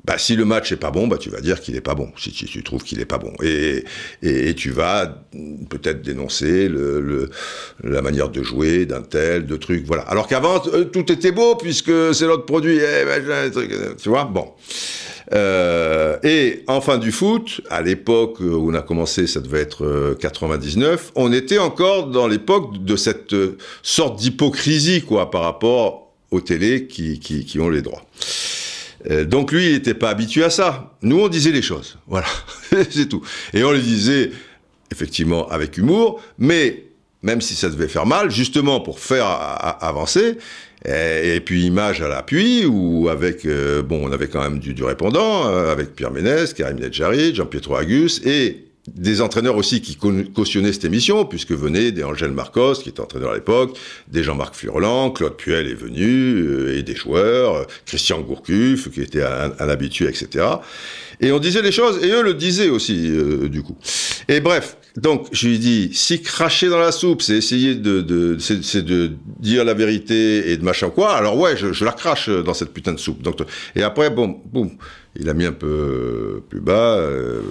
[0.09, 2.11] bah, si le match est pas bon, bah, tu vas dire qu'il est pas bon,
[2.17, 3.33] si, tu trouves qu'il est pas bon.
[3.43, 3.85] Et,
[4.23, 5.23] et, tu vas
[5.69, 7.29] peut-être dénoncer le,
[7.85, 10.05] la manière de jouer d'un tel, de trucs, voilà.
[10.05, 13.53] Alors qu'avant, euh, tout était beau puisque c'est l'autre produit, eh, ben,
[14.01, 14.47] tu vois, bon.
[15.35, 20.89] Euh, et enfin du foot, à l'époque où on a commencé, ça devait être 99,
[20.91, 23.35] euh, on était encore dans l'époque de cette
[23.83, 28.05] sorte d'hypocrisie, quoi, par rapport aux télés qui, qui, ont les droits.
[29.11, 30.95] Euh, donc lui, il n'était pas habitué à ça.
[31.03, 31.99] Nous, on disait les choses.
[32.07, 32.27] Voilà,
[32.91, 33.23] c'est tout.
[33.53, 34.31] Et on les disait
[34.91, 36.85] effectivement avec humour, mais
[37.23, 40.39] même si ça devait faire mal, justement pour faire avancer,
[40.87, 44.85] et, puis image à l'appui, ou avec, euh, bon, on avait quand même du, du
[44.85, 50.73] répondant, euh, avec Pierre Ménès, Karim Nedjari, Jean-Pietro Agus, et des entraîneurs aussi qui cautionnaient
[50.73, 53.77] cette émission, puisque venaient des Angèle Marcos, qui était entraîneur à l'époque,
[54.09, 59.03] des Jean-Marc Furlan, Claude Puel est venu, euh, et des joueurs, euh, Christian Gourcuff, qui
[59.03, 60.45] était un, habitué, etc.
[61.21, 63.77] Et on disait les choses, et eux le disaient aussi, euh, du coup.
[64.29, 68.39] Et bref, donc je lui dis, si cracher dans la soupe, c'est essayer de, de
[68.39, 72.29] c'est de dire la vérité et de machin quoi, alors ouais, je, je, la crache
[72.29, 73.23] dans cette putain de soupe.
[73.23, 73.37] Donc,
[73.75, 74.71] et après, bon, boum,
[75.19, 77.43] il a mis un peu plus bas, euh,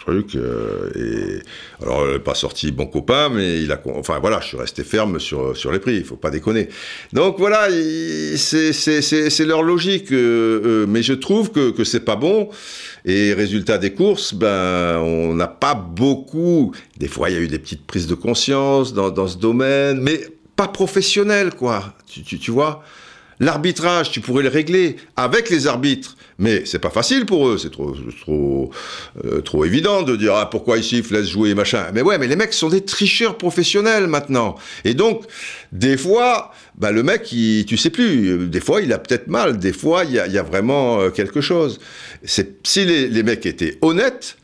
[0.00, 4.56] truc, euh, et alors pas sorti bon copain, mais il a, enfin voilà, je suis
[4.56, 6.68] resté ferme sur sur les prix, il faut pas déconner.
[7.12, 7.68] Donc voilà,
[8.36, 12.48] c'est leur logique, euh, mais je trouve que que c'est pas bon.
[13.04, 16.72] Et résultat des courses, ben on n'a pas beaucoup.
[16.98, 20.00] Des fois, il y a eu des petites prises de conscience dans dans ce domaine,
[20.00, 20.20] mais
[20.56, 21.94] pas professionnel quoi.
[22.06, 22.82] Tu tu, tu vois?
[23.40, 27.70] L'arbitrage, tu pourrais le régler avec les arbitres, mais c'est pas facile pour eux, c'est
[27.70, 28.70] trop trop
[29.24, 31.86] euh, trop évident de dire ah pourquoi ils sifflent, laisse jouer machin.
[31.94, 34.56] Mais ouais, mais les mecs sont des tricheurs professionnels maintenant.
[34.84, 35.24] Et donc
[35.72, 39.58] des fois, bah le mec, il, tu sais plus, des fois il a peut-être mal,
[39.58, 41.80] des fois il y a, y a, vraiment euh, quelque chose.
[42.22, 44.36] C'est si les, les mecs étaient honnêtes,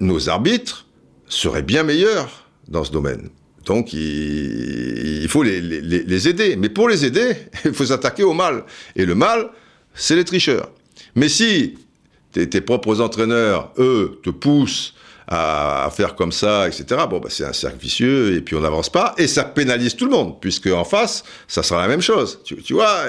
[0.00, 0.86] nos arbitres,
[1.28, 3.30] seraient bien meilleurs dans ce domaine.
[3.64, 6.56] Donc il, faut les, aider.
[6.56, 7.32] Mais pour les aider,
[7.64, 8.64] il faut s'attaquer au mal.
[8.96, 9.50] Et le mal,
[9.94, 10.70] c'est les tricheurs.
[11.14, 11.76] Mais si
[12.32, 14.94] tes, propres entraîneurs, eux, te poussent
[15.26, 17.02] à, faire comme ça, etc.
[17.08, 20.06] Bon, bah, c'est un cercle vicieux et puis on n'avance pas et ça pénalise tout
[20.06, 22.40] le monde puisque en face, ça sera la même chose.
[22.44, 23.04] Tu vois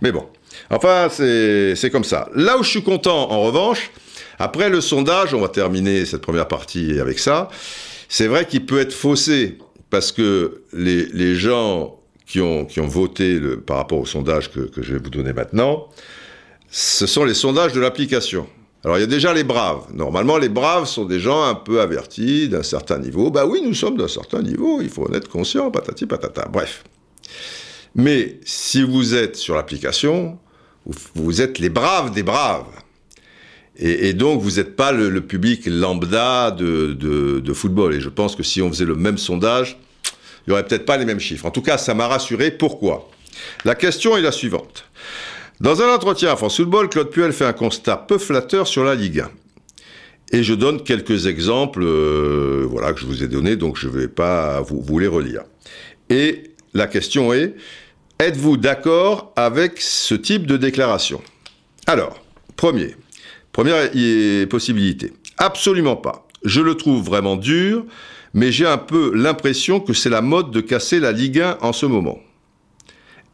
[0.00, 0.26] Mais bon,
[0.70, 2.28] enfin, c'est comme ça.
[2.34, 3.90] Là où je suis content, en revanche,
[4.38, 7.48] après le sondage, on va terminer cette première partie avec ça.
[8.08, 9.58] C'est vrai qu'il peut être faussé
[9.90, 14.52] parce que les, les gens qui ont, qui ont voté le, par rapport au sondage
[14.52, 15.88] que, que je vais vous donner maintenant,
[16.70, 18.46] ce sont les sondages de l'application.
[18.84, 19.86] Alors il y a déjà les braves.
[19.94, 23.30] Normalement, les braves sont des gens un peu avertis d'un certain niveau.
[23.30, 26.48] Bah oui, nous sommes d'un certain niveau, il faut en être conscient, patati patata.
[26.52, 26.84] Bref.
[27.94, 30.38] Mais si vous êtes sur l'application,
[31.14, 32.66] vous êtes les braves des braves.
[33.78, 37.94] Et, donc, vous n'êtes pas le, public lambda de, football.
[37.94, 39.78] Et je pense que si on faisait le même sondage,
[40.46, 41.44] il n'y aurait peut-être pas les mêmes chiffres.
[41.44, 42.50] En tout cas, ça m'a rassuré.
[42.50, 43.10] Pourquoi?
[43.64, 44.86] La question est la suivante.
[45.60, 48.94] Dans un entretien à France Football, Claude Puel fait un constat peu flatteur sur la
[48.94, 49.30] Ligue 1.
[50.32, 53.92] Et je donne quelques exemples euh, voilà, que je vous ai donnés, donc je ne
[53.92, 55.42] vais pas vous les relire.
[56.10, 57.54] Et la question est,
[58.18, 61.22] êtes-vous d'accord avec ce type de déclaration?
[61.86, 62.20] Alors,
[62.56, 62.96] premier,
[63.56, 63.90] première
[64.50, 66.26] possibilité, absolument pas.
[66.44, 67.86] Je le trouve vraiment dur,
[68.34, 71.72] mais j'ai un peu l'impression que c'est la mode de casser la Ligue 1 en
[71.72, 72.18] ce moment.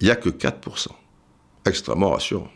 [0.00, 0.86] Il n'y a que 4%
[1.66, 2.48] extrêmement rassurant.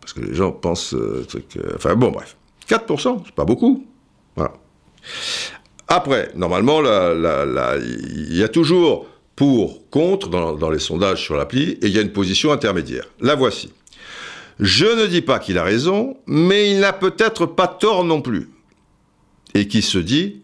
[0.00, 1.56] Parce que les gens pensent euh, truc.
[1.56, 2.36] Euh, enfin bon, bref.
[2.68, 3.84] 4%, c'est pas beaucoup.
[4.36, 4.52] Voilà.
[5.88, 11.86] Après, normalement, il y a toujours pour, contre dans, dans les sondages sur l'appli, et
[11.86, 13.06] il y a une position intermédiaire.
[13.20, 13.72] La voici.
[14.62, 18.48] Je ne dis pas qu'il a raison, mais il n'a peut-être pas tort non plus.
[19.54, 20.42] Et qui se dit,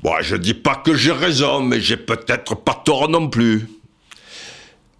[0.00, 3.68] bon, je ne dis pas que j'ai raison, mais j'ai peut-être pas tort non plus.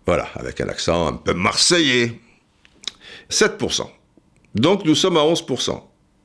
[0.07, 2.21] Voilà, avec un accent un peu marseillais.
[3.31, 3.87] 7%.
[4.57, 5.81] Donc nous sommes à 11%.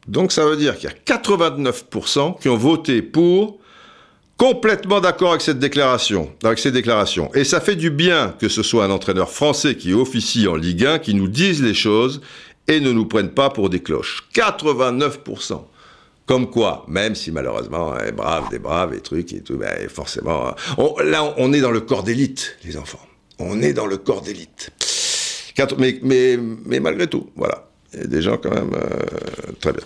[0.07, 3.59] Donc ça veut dire qu'il y a 89% qui ont voté pour,
[4.37, 7.33] complètement d'accord avec cette déclaration, avec ces déclarations.
[7.33, 10.85] Et ça fait du bien que ce soit un entraîneur français qui officie en Ligue
[10.85, 12.21] 1 qui nous dise les choses
[12.67, 14.27] et ne nous prenne pas pour des cloches.
[14.33, 15.61] 89%.
[16.25, 20.55] Comme quoi, même si malheureusement, est brave, des braves et trucs et tout, ben forcément,
[21.03, 23.05] là on est dans le corps d'élite, les enfants
[23.39, 24.71] on est dans le corps d'élite.
[25.77, 26.37] Mais,
[26.79, 27.69] malgré tout, voilà.
[27.93, 29.83] Il y a des gens quand même euh, très bien.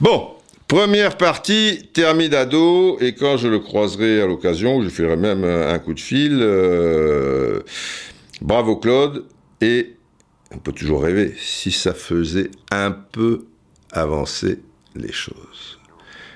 [0.00, 0.32] Bon,
[0.68, 5.94] première partie, Thermidado, et quand je le croiserai à l'occasion, je ferai même un coup
[5.94, 6.38] de fil.
[6.40, 7.60] Euh,
[8.40, 9.24] bravo Claude,
[9.60, 9.96] et
[10.54, 13.46] on peut toujours rêver, si ça faisait un peu
[13.90, 14.60] avancer
[14.94, 15.78] les choses.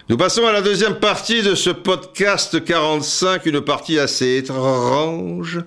[0.08, 5.60] Nous passons à la deuxième partie de ce podcast 45, une partie assez étrange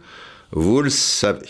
[0.51, 1.49] vous le savez.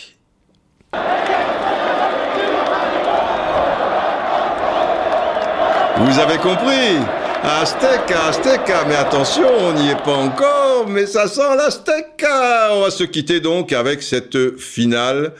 [5.98, 6.98] Vous avez compris.
[7.42, 12.74] Azteca, Azteca, mais attention, on n'y est pas encore, mais ça sent l'Azteca.
[12.74, 15.32] On va se quitter donc avec cette finale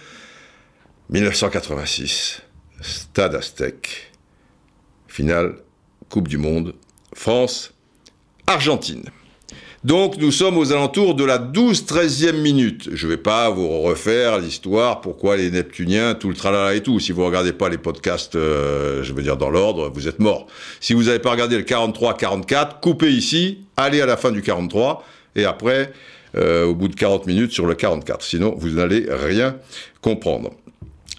[1.10, 2.40] 1986,
[2.80, 4.12] Stade Aztec,
[5.08, 5.56] finale
[6.08, 6.74] Coupe du Monde,
[7.12, 7.74] France,
[8.46, 9.04] Argentine.
[9.86, 12.88] Donc nous sommes aux alentours de la 12-13e minute.
[12.92, 16.98] Je ne vais pas vous refaire l'histoire, pourquoi les Neptuniens, tout le tralala et tout.
[16.98, 20.48] Si vous regardez pas les podcasts, euh, je veux dire dans l'ordre, vous êtes mort.
[20.80, 25.04] Si vous n'avez pas regardé le 43-44, coupez ici, allez à la fin du 43,
[25.36, 25.92] et après,
[26.36, 28.24] euh, au bout de 40 minutes, sur le 44.
[28.24, 29.54] Sinon, vous n'allez rien
[30.00, 30.50] comprendre.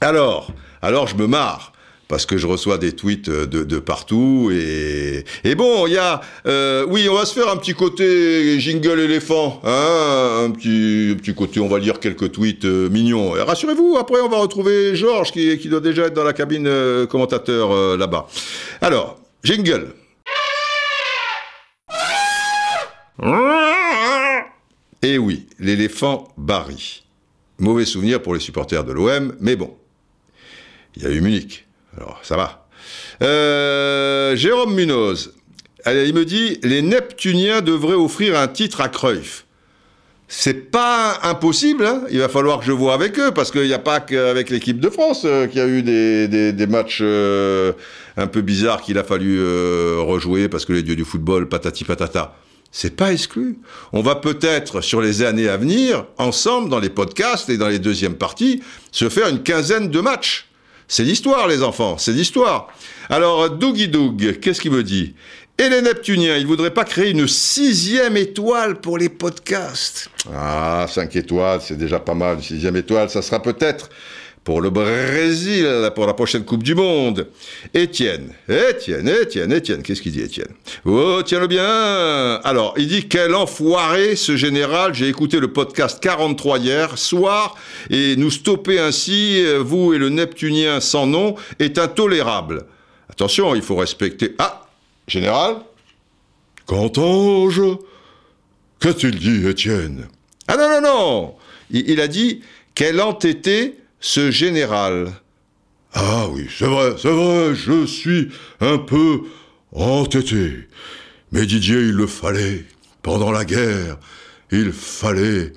[0.02, 0.52] Alors,
[0.82, 1.72] alors je me marre
[2.08, 5.24] parce que je reçois des tweets euh, de, partout et,
[5.56, 9.60] bon il y a euh, oui on va se faire un petit côté jingle éléphant
[9.64, 13.32] hein, un petit petit côté on va lire quelques tweets euh, mignons.
[13.32, 17.98] Rassurez-vous après on va retrouver Georges qui, doit déjà être dans la cabine euh, commentateur
[17.98, 18.28] là-bas.
[18.82, 19.94] Alors jingle.
[25.04, 27.04] Et eh oui l'éléphant Barry.
[27.60, 29.76] Mauvais souvenir pour les supporters de l'OM mais bon.
[30.96, 31.67] Il y a eu Munich
[31.98, 32.68] alors, ça va.
[33.22, 35.34] Euh, Jérôme Munoz,
[35.86, 39.46] il me dit les Neptuniens devraient offrir un titre à Cruyff.
[40.30, 42.04] C'est pas impossible, hein.
[42.12, 44.80] il va falloir que je vois avec eux, parce qu'il n'y a pas qu'avec l'équipe
[44.80, 47.72] de France euh, qu'il y a eu des, matchs euh,
[48.18, 49.40] un peu bizarres qu'il a fallu
[50.00, 52.36] rejouer, parce que les dieux du football, patati patata.
[52.72, 53.60] C'est pas exclu.
[53.94, 57.80] On va peut-être, sur les années à venir, ensemble, dans les podcasts et dans les
[57.80, 60.48] deuxièmes parties, se faire une quinzaine de matchs.
[60.88, 62.68] C'est l'histoire, les enfants, c'est l'histoire.
[63.10, 65.16] Alors, Dougie Doug, qu'est-ce qu'il me dit?
[65.60, 71.16] Et les Neptuniens, ils voudraient pas créer une sixième étoile pour les podcasts Ah, cinq
[71.16, 72.38] étoiles, c'est déjà pas mal.
[72.38, 73.90] Une sixième étoile, ça sera peut-être
[74.48, 77.28] pour le Brésil, pour la prochaine Coupe du Monde.
[77.74, 80.48] Étienne, Étienne, Étienne, Étienne, qu'est-ce qu'il dit Étienne?
[80.86, 82.40] Oh, tiens-le bien.
[82.46, 87.56] Alors, il dit, quel enfoiré ce général, j'ai écouté le podcast 43 hier soir,
[87.90, 92.68] et nous stopper ainsi, vous et le Neptunien sans nom, est intolérable.
[93.10, 94.34] Attention, il faut respecter...
[94.40, 94.66] Ah
[95.08, 95.58] Général?
[96.68, 97.76] Qu'entends-je?
[98.80, 100.08] Qu'a-t-il dit, Étienne?
[100.48, 101.36] Ah non, non, non.
[101.70, 102.44] Il, il a dit,
[102.76, 105.14] quel entêté ce général.
[105.94, 108.30] Ah oui, c'est vrai, c'est vrai, je suis
[108.60, 109.24] un peu
[109.72, 110.68] entêté.
[111.32, 112.66] Mais Didier, il le fallait.
[113.02, 113.98] Pendant la guerre,
[114.52, 115.54] il fallait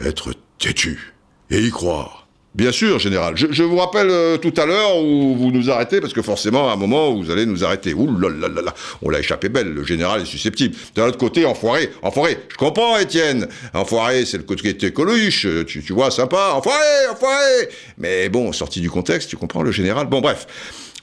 [0.00, 1.14] être têtu
[1.50, 2.23] et y croire.
[2.54, 3.34] Bien sûr, général.
[3.36, 6.74] Je, vous rappelle euh, tout à l'heure où vous nous arrêtez, parce que forcément, à
[6.74, 7.94] un moment, vous allez nous arrêter.
[7.94, 10.76] Ouh là là là là, on l'a échappé belle, le général est susceptible.
[10.94, 12.38] D'un autre côté, enfoiré, enfoiré.
[12.48, 13.48] Je comprends, Étienne.
[13.72, 16.52] Enfoiré, c'est le côté écologique, tu, tu vois, sympa.
[16.54, 17.68] Enfoiré, enfoiré.
[17.98, 20.06] Mais bon, sorti du contexte, tu comprends, le général.
[20.06, 20.46] Bon, bref.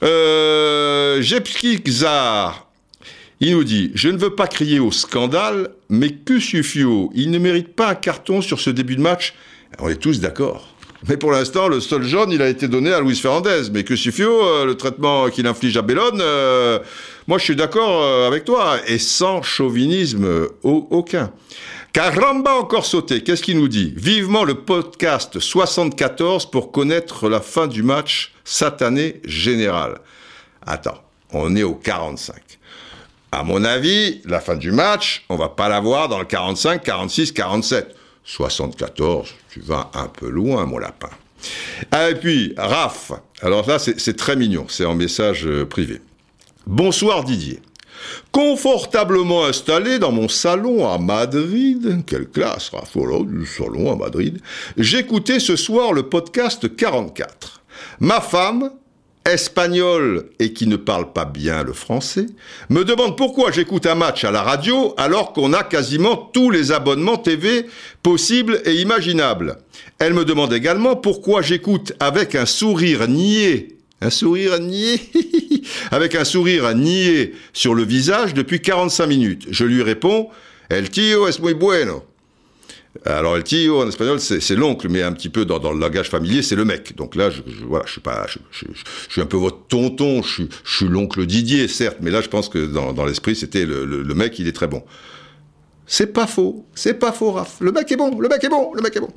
[0.02, 1.22] Euh,
[1.88, 2.66] Zar,
[3.40, 7.38] il nous dit Je ne veux pas crier au scandale, mais que suffio Il ne
[7.38, 9.34] mérite pas un carton sur ce début de match.
[9.78, 10.71] On est tous d'accord.
[11.08, 13.62] Mais pour l'instant, le seul jaune, il a été donné à Luis Fernandez.
[13.72, 16.78] Mais que Sufio, euh, le traitement qu'il inflige à Bellone, euh,
[17.26, 21.32] moi je suis d'accord euh, avec toi, et sans chauvinisme aucun.
[21.92, 23.92] Caramba encore sauté, qu'est-ce qu'il nous dit?
[23.96, 29.98] Vivement le podcast 74 pour connaître la fin du match satané général.
[30.64, 32.36] Attends, on est au 45.
[33.32, 36.82] À mon avis, la fin du match, on va pas la voir dans le 45,
[36.82, 37.94] 46, 47.
[38.24, 41.10] 74, tu vas un peu loin, mon lapin.
[41.90, 46.00] Ah, et puis, Raph, alors là, c'est très mignon, c'est en message euh, privé.
[46.66, 47.60] Bonsoir Didier.
[48.30, 54.40] Confortablement installé dans mon salon à Madrid, quelle classe, Raph, voilà, du salon à Madrid,
[54.76, 57.62] j'écoutais ce soir le podcast 44.
[58.00, 58.70] Ma femme,
[59.24, 62.26] espagnol et qui ne parle pas bien le français,
[62.68, 66.72] me demande pourquoi j'écoute un match à la radio alors qu'on a quasiment tous les
[66.72, 67.66] abonnements TV
[68.02, 69.58] possibles et imaginables.
[69.98, 75.00] Elle me demande également pourquoi j'écoute avec un sourire niais, un sourire niais,
[75.90, 79.46] avec un sourire niais sur le visage depuis 45 minutes.
[79.50, 80.28] Je lui réponds,
[80.72, 82.11] El tío es muy bueno.
[83.06, 86.42] Alors el tío en espagnol c'est l'oncle, mais un petit peu dans, le langage familier
[86.42, 86.94] c'est le mec.
[86.94, 88.02] Donc là, je, je suis
[88.50, 92.48] je, suis un peu votre tonton, je, suis l'oncle Didier certes, mais là je pense
[92.48, 94.82] que dans, l'esprit c'était le, mec, il est très bon.
[95.86, 97.56] C'est pas faux, c'est pas faux, Raph.
[97.60, 99.10] Le mec est bon, le mec est bon, le mec est bon.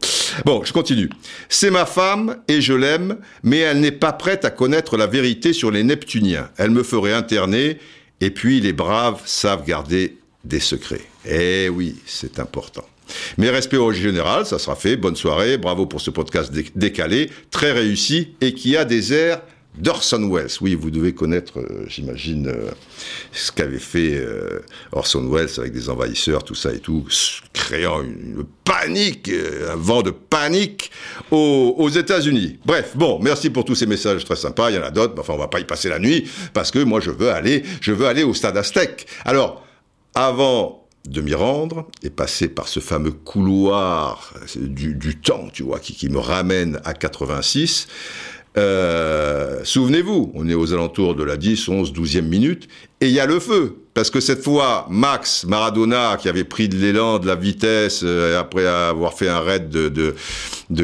[0.45, 1.09] Bon, je continue.
[1.47, 5.53] C'est ma femme et je l'aime, mais elle n'est pas prête à connaître la vérité
[5.53, 6.49] sur les Neptuniens.
[6.57, 7.77] Elle me ferait interner,
[8.19, 11.05] et puis les braves savent garder des secrets.
[11.25, 12.85] Eh oui, c'est important.
[13.37, 14.97] Mes respects au général, ça sera fait.
[14.97, 15.57] Bonne soirée.
[15.57, 19.41] Bravo pour ce podcast décalé, très réussi et qui a des airs
[19.77, 20.49] d'Orson Welles.
[20.61, 22.71] Oui, vous devez connaître, euh, j'imagine, euh,
[23.31, 27.05] ce qu'avait fait euh, Orson Welles avec des envahisseurs, tout ça et tout,
[27.53, 30.91] créant une, panique, un vent de panique
[31.31, 32.59] aux, États-Unis.
[32.65, 34.71] Bref, bon, merci pour tous ces messages très sympas.
[34.71, 36.71] Il y en a d'autres, mais enfin, on va pas y passer la nuit parce
[36.71, 39.05] que moi, je veux aller, je veux aller au stade Aztec.
[39.23, 39.63] Alors,
[40.15, 46.09] avant de m'y rendre et passer par ce fameux couloir du, temps, tu vois, qui,
[46.09, 47.87] me ramène à 86.
[48.57, 52.67] Euh, souvenez-vous, on est aux alentours de la 10, 11, 12e minute,
[53.01, 53.77] et il y a le feu.
[53.93, 58.39] Parce que cette fois, Max Maradona, qui avait pris de l'élan, de la vitesse, euh,
[58.39, 60.15] après avoir fait un raid de,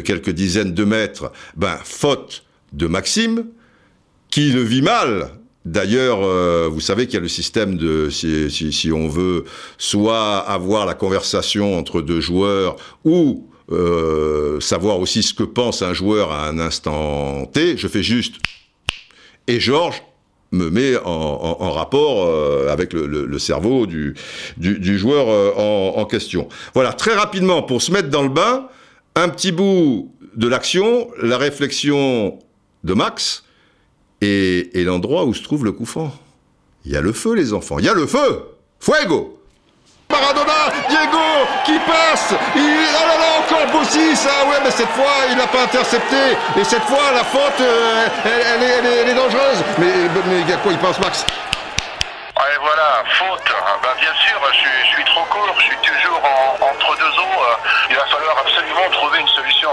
[0.02, 2.44] quelques dizaines de mètres, ben, faute
[2.74, 3.46] de Maxime,
[4.30, 5.32] qui le vit mal,
[5.66, 9.46] D'ailleurs, euh, vous savez qu'il y a le système de, si, si, on veut,
[9.78, 15.94] soit avoir la conversation entre deux joueurs, ou euh, savoir aussi ce que pense un
[15.94, 17.78] joueur à un instant T.
[17.78, 18.36] Je fais juste,
[19.48, 20.02] et Georges
[20.52, 24.16] me met en, rapport euh, avec le, cerveau du,
[24.58, 26.50] du, joueur en, en question.
[26.74, 28.68] Voilà, très rapidement, pour se mettre dans le bain,
[29.16, 32.40] un petit bout de l'action, la réflexion
[32.84, 33.44] de Max,
[34.22, 36.12] et, l'endroit où se trouve le coup franc.
[36.86, 37.80] Il y a le feu, les enfants.
[37.80, 38.46] Il y a le feu
[38.80, 39.38] Fuego
[40.10, 41.18] Maradona, Diego,
[41.64, 45.48] qui passe il, Oh là là, encore Bossis Ah ouais, mais cette fois, il n'a
[45.48, 46.36] pas intercepté.
[46.60, 49.64] Et cette fois, la faute, euh, elle, est, dangereuse.
[49.78, 49.94] Mais,
[50.26, 51.26] mais à quoi il pense, Max?
[52.36, 53.54] Ouais, voilà, faute.
[53.84, 56.22] Ben, bien sûr, je, suis trop court, je suis toujours
[56.60, 57.44] entre deux eaux.
[57.90, 59.70] Il va falloir absolument trouver une solution.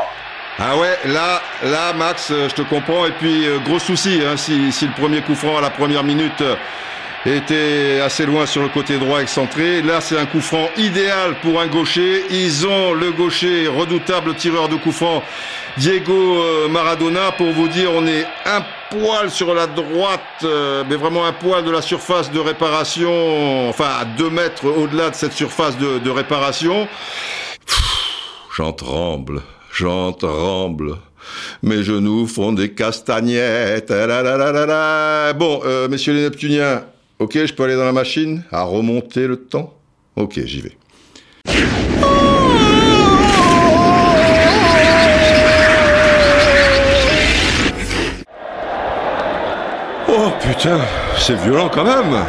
[0.59, 3.07] Ah ouais, là, là, Max, euh, je te comprends.
[3.07, 6.03] Et puis, euh, gros souci, hein, si, si, le premier coup franc à la première
[6.03, 6.43] minute
[7.27, 9.83] était assez loin sur le côté droit excentré.
[9.83, 12.25] Là, c'est un coup franc idéal pour un gaucher.
[12.31, 15.23] Ils ont le gaucher, redoutable tireur de coup franc,
[15.77, 17.33] Diego euh, Maradona.
[17.33, 21.65] Pour vous dire, on est un poil sur la droite, euh, mais vraiment un poil
[21.65, 26.89] de la surface de réparation, enfin à deux mètres au-delà de cette surface de, réparation.
[28.57, 29.43] J'en tremble,
[29.79, 30.97] j'en tremble.
[31.63, 33.91] Mes genoux font des castagnettes.
[33.91, 36.83] Bon, euh, messieurs les Neptuniens,
[37.21, 39.75] Ok, je peux aller dans la machine à remonter le temps?
[40.15, 40.77] Ok, j'y vais.
[50.09, 50.81] Oh putain,
[51.19, 52.25] c'est violent quand même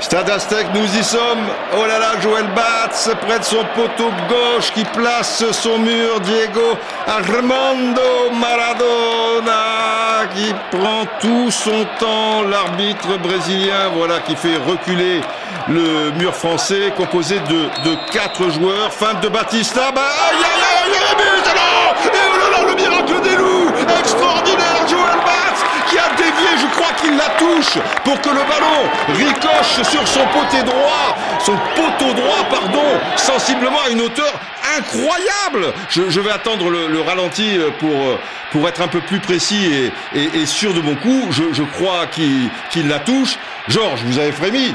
[0.00, 1.46] Stade Aztec, nous y sommes.
[1.76, 6.20] Oh là là, Joël Batz, près de son poteau gauche, qui place son mur.
[6.20, 12.42] Diego Armando Maradona, qui prend tout son temps.
[12.48, 15.20] L'arbitre brésilien, voilà, qui fait reculer
[15.68, 18.90] le mur français, composé de, de quatre joueurs.
[18.92, 19.92] Fin de Batista.
[19.94, 24.88] Bah, aïe, aïe, aïe, aïe, aïe, Et oh là là, le miracle des loups Extraordinaire,
[24.88, 29.82] Joël Batz qui a dévié, je crois qu'il la touche pour que le ballon ricoche
[29.88, 34.32] sur son poteau droit, son poteau droit, pardon, sensiblement à une hauteur
[34.78, 35.74] incroyable.
[35.88, 38.18] Je, vais attendre le, ralenti euh, pour, euh,
[38.52, 41.28] pour être un peu plus précis et, sûr de mon coup.
[41.30, 43.38] Je, crois qu'il la touche.
[43.68, 44.74] Georges, vous avez frémi?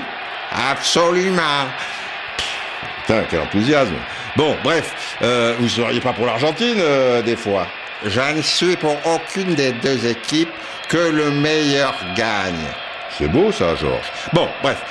[0.72, 1.68] Absolument.
[3.02, 3.96] Putain, quel enthousiasme.
[4.36, 6.82] Bon, bref, euh, vous ne seriez pas pour l'Argentine
[7.24, 7.68] des fois
[8.04, 10.52] Je ne suis pour aucune des deux équipes
[10.90, 12.68] que le meilleur gagne.
[13.18, 14.12] C'est beau ça, Georges.
[14.34, 14.84] Bon, bref.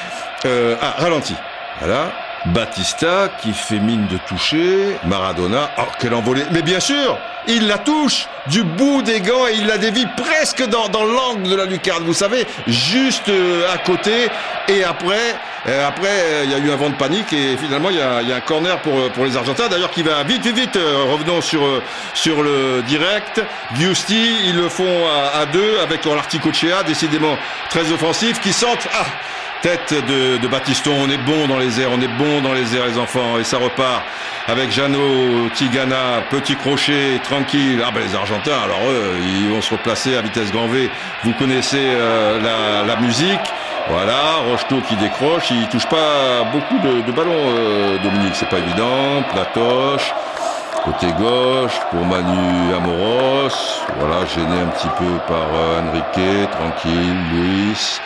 [0.47, 1.35] Euh, ah, ralenti.
[1.81, 2.13] Voilà.
[2.47, 4.97] Batista qui fait mine de toucher.
[5.05, 5.71] Maradona.
[5.79, 6.45] Oh, quelle envolée.
[6.53, 7.19] Mais bien sûr,
[7.49, 11.49] il la touche du bout des gants et il la dévie presque dans, dans l'angle
[11.49, 12.05] de la lucarne.
[12.05, 14.29] Vous savez, juste euh, à côté.
[14.69, 15.35] Et après,
[15.67, 18.01] euh, après, euh, il y a eu un vent de panique et finalement, il y
[18.01, 19.69] a, un corner pour, pour les Argentins.
[19.69, 20.77] D'ailleurs, qui va vite, vite, vite.
[20.77, 21.63] revenons sur,
[22.15, 23.43] sur le direct.
[23.75, 27.37] Giusti, ils le font à, deux avec Orlarticochea, décidément
[27.71, 28.89] très offensif, qui sentent...
[28.95, 29.05] Ah,
[29.65, 32.77] Tête de, de Batiston, on est bon dans les airs, on est bon dans les
[32.77, 34.03] airs les enfants, et ça repart
[34.47, 37.83] avec Jeannot, Tigana, petit crochet, tranquille.
[37.83, 40.91] Ah ben les Argentins, alors eux, ils vont se replacer à vitesse grand V.
[41.23, 43.41] Vous connaissez euh, la, la, musique.
[43.89, 48.59] Voilà, Rocheteau qui décroche, il touche pas beaucoup de, de ballons, euh, Dominique, c'est pas
[48.59, 49.23] évident.
[49.33, 50.13] Platoche,
[50.85, 53.81] côté gauche pour Manu Amoros.
[53.99, 57.99] Voilà, gêné un petit peu par euh, Enrique, tranquille, Luis.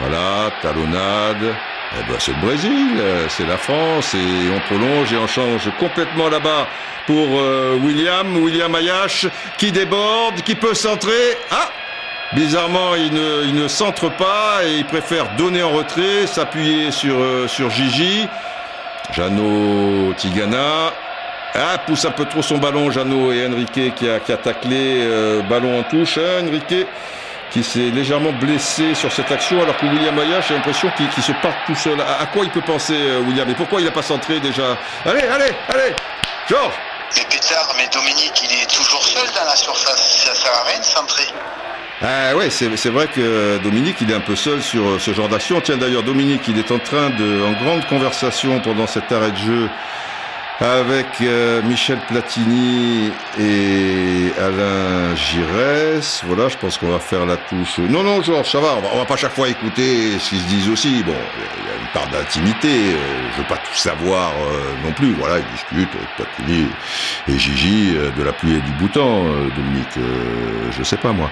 [0.00, 1.54] Voilà, talonnade.
[1.96, 5.70] Eh ben, c'est le Brésil, euh, c'est la France, et on prolonge et on change
[5.78, 6.66] complètement là-bas
[7.06, 9.26] pour euh, William, William Ayash,
[9.56, 11.38] qui déborde, qui peut centrer.
[11.50, 11.70] Ah
[12.34, 17.48] Bizarrement, il ne, il centre pas et il préfère donner en retrait, s'appuyer sur, euh,
[17.48, 18.28] sur Gigi.
[19.12, 20.92] Jeannot Tigana.
[21.54, 25.08] Ah, pousse un peu trop son ballon, Jeannot et Enrique qui a, qui a taclé,
[25.48, 26.18] ballon en touche.
[26.18, 26.86] Hein, Enrique
[27.50, 31.32] qui s'est légèrement blessé sur cette action, alors que William Aya, j'ai l'impression qu'il se
[31.42, 32.00] part tout seul.
[32.00, 33.48] À, quoi il peut penser, euh, William?
[33.48, 34.76] Et pourquoi il n'a pas centré déjà?
[35.04, 35.94] Allez, allez, allez
[36.48, 36.74] Georges
[37.16, 40.24] Mais Pétard, mais Dominique, il est toujours seul dans la surface.
[40.24, 41.26] Ça sert à rien de centrer.
[42.00, 45.28] Ah ouais, c'est vrai que Dominique, il est un peu seul sur euh, ce genre
[45.28, 45.60] d'action.
[45.60, 49.36] Tiens d'ailleurs, Dominique, il est en train de, en grande conversation pendant cet arrêt de
[49.36, 49.68] jeu
[50.60, 56.22] avec euh, Michel Platini et Alain Giresse.
[56.26, 57.78] Voilà, je pense qu'on va faire la touche.
[57.78, 58.76] Non, non, Georges, ça va.
[58.92, 61.02] On va, pas chaque fois écouter ce qu'ils se disent aussi.
[61.04, 62.68] Bon, il y a une part d'intimité.
[62.68, 65.12] Euh, je veux pas tout savoir euh, non plus.
[65.14, 66.66] Voilà, ils discutent avec Platini
[67.28, 69.26] et Gigi de la pluie et du bouton.
[69.56, 69.98] Dominique,
[70.76, 71.30] je sais pas moi.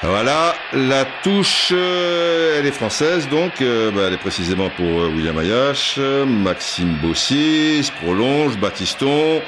[0.00, 5.08] Voilà, la touche, euh, elle est française, donc euh, bah, elle est précisément pour euh,
[5.08, 9.42] William Ayash, Maxime Bossis, prolonge, Baptiston.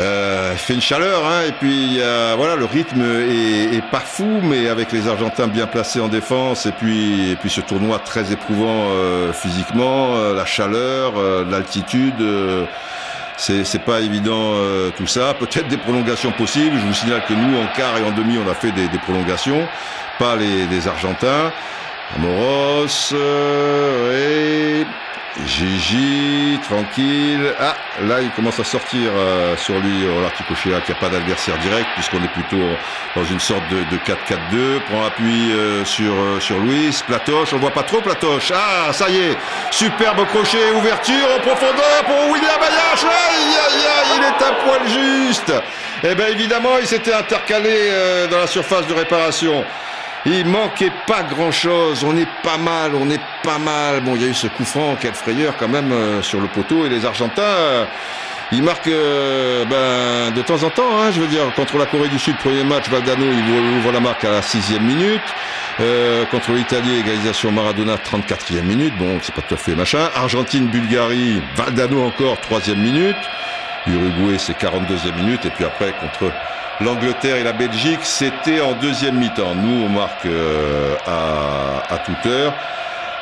[0.00, 2.00] Euh, fait une chaleur, hein, et puis
[2.36, 6.66] voilà, le rythme est, est, pas fou, mais avec les Argentins bien placés en défense,
[6.66, 8.88] et puis et puis ce tournoi très éprouvant
[9.32, 11.12] physiquement, la chaleur,
[11.48, 12.20] l'altitude
[13.36, 15.34] c'est pas évident euh, tout ça.
[15.34, 16.76] Peut-être des prolongations possibles.
[16.76, 19.66] Je vous signale que nous, en quart et en demi, on a fait des, prolongations,
[20.18, 21.52] pas les, les Argentins.
[22.16, 24.86] Amoros, euh, et
[25.42, 27.52] Gigi, tranquille.
[27.58, 31.88] Ah, là, il commence à sortir euh, sur lui, euh, qui a pas d'adversaire direct,
[31.94, 32.62] puisqu'on est plutôt
[33.16, 34.80] dans une sorte de, 4-4-2.
[34.88, 36.96] Prend appui euh, sur sur Louis.
[37.06, 38.52] Platoche, on voit pas trop Platoche.
[38.54, 39.36] Ah, ça y est.
[39.72, 43.04] Superbe crochet, ouverture en profondeur pour William Ayash.
[43.04, 45.52] Aïe, aïe, aïe, il est un poil juste.
[46.04, 47.90] Eh bien, évidemment, il s'était intercalé
[48.30, 49.64] dans la surface de réparation.
[50.26, 52.02] Il manquait pas grand-chose.
[52.04, 54.00] On est pas mal, on est pas mal.
[54.00, 56.46] Bon, il y a eu ce coup franc, quelle frayeur quand même euh, sur le
[56.48, 56.86] poteau.
[56.86, 57.84] Et les Argentins, euh,
[58.50, 60.98] ils marquent euh, ben, de temps en temps.
[60.98, 64.00] Hein, je veux dire, contre la Corée du Sud, premier match, Valdano, il ouvre la
[64.00, 65.20] marque à la sixième minute.
[66.30, 68.96] contre l'Italie, égalisation Maradona, 34e minute.
[68.96, 70.08] Bon, c'est pas tout à fait machin.
[70.14, 73.16] Argentine, Bulgarie, Valdano encore, troisième minute.
[73.86, 75.44] Uruguay, c'est 42e minute.
[75.44, 76.32] Et puis après, contre
[76.80, 79.54] l'Angleterre et la Belgique, c'était en deuxième mi-temps.
[79.54, 82.52] Nous, on marque euh, à, à, toute heure.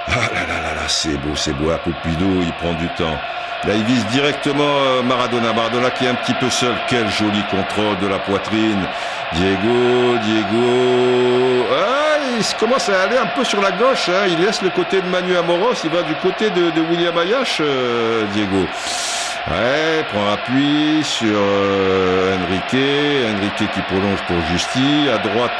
[0.09, 1.71] Ah là là là là, c'est beau, c'est beau.
[1.85, 3.17] Poupidou, il prend du temps.
[3.65, 5.53] Là, il vise directement euh, Maradona.
[5.53, 6.75] Maradona qui est un petit peu seul.
[6.89, 8.85] Quel joli contrôle de la poitrine.
[9.35, 11.67] Diego, Diego.
[11.73, 14.09] Ah, il commence à aller un peu sur la gauche.
[14.09, 14.27] Hein.
[14.29, 15.75] Il laisse le côté de Manu Amoros.
[15.85, 18.67] Il va du côté de, de William Ayash, euh, Diego.
[19.51, 22.77] Ouais, prend appui sur euh, Enrique.
[23.37, 25.09] Enrique qui prolonge pour Justi.
[25.13, 25.51] À droite,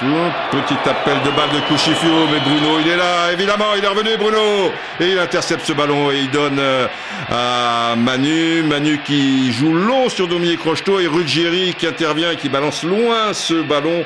[0.53, 2.29] petit appel de balle de Cuchifio.
[2.31, 4.73] Mais Bruno, il est là, évidemment, il est revenu, Bruno.
[5.01, 6.87] Et il intercepte ce ballon et il donne euh,
[7.29, 8.63] à Manu.
[8.63, 13.33] Manu qui joue long sur Dominique Crocheteau et Ruggieri qui intervient et qui balance loin
[13.33, 14.05] ce ballon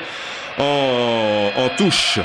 [0.57, 2.19] en, en touche.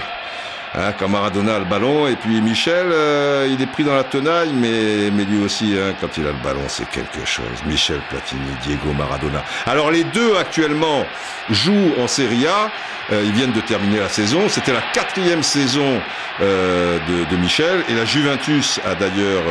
[0.75, 4.05] Hein, quand Maradona a le ballon, et puis Michel, euh, il est pris dans la
[4.05, 7.45] tenaille, mais, mais lui aussi, hein, quand il a le ballon, c'est quelque chose.
[7.67, 9.45] Michel Platini, Diego Maradona.
[9.67, 11.05] Alors les deux actuellement
[11.51, 12.71] jouent en Serie A.
[13.11, 14.49] Euh, ils viennent de terminer la saison.
[14.49, 16.01] C'était la quatrième saison
[16.41, 16.99] euh,
[17.31, 19.43] de, Michel, et la Juventus a d'ailleurs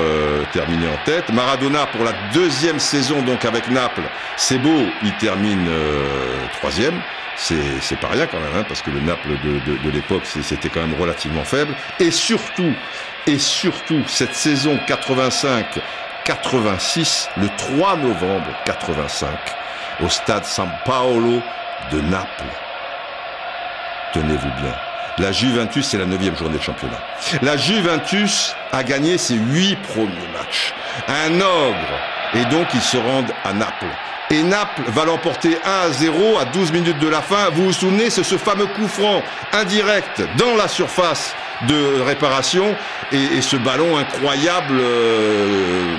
[0.53, 1.32] terminé en tête.
[1.34, 4.03] Maradona pour la deuxième saison, donc avec Naples,
[4.38, 5.68] c'est beau, il termine
[6.53, 7.02] troisième
[7.38, 10.69] c'est pas rien quand même, hein, parce que le Naples de, de, de l'époque, c'était
[10.69, 11.73] quand même relativement faible.
[11.99, 12.76] Et surtout,
[13.28, 19.30] et surtout, cette saison 85-86, le 3 novembre 85,
[20.03, 21.41] au stade San Paolo
[21.91, 22.44] de Naples.
[24.13, 24.73] Tenez-vous bien.
[25.17, 26.99] La Juventus, c'est la neuvième journée de championnat.
[27.41, 30.73] La Juventus a gagné ses huit premiers matchs.
[31.07, 31.99] Un ogre.
[32.33, 33.88] Et donc, ils se rendent à Naples
[34.31, 37.49] et Naples va l'emporter 1 à 0 à 12 minutes de la fin.
[37.51, 39.21] Vous vous souvenez, c'est ce fameux coup franc
[39.51, 41.35] indirect dans la surface
[41.67, 42.75] de réparation
[43.11, 45.95] et, ce ballon incroyable euh,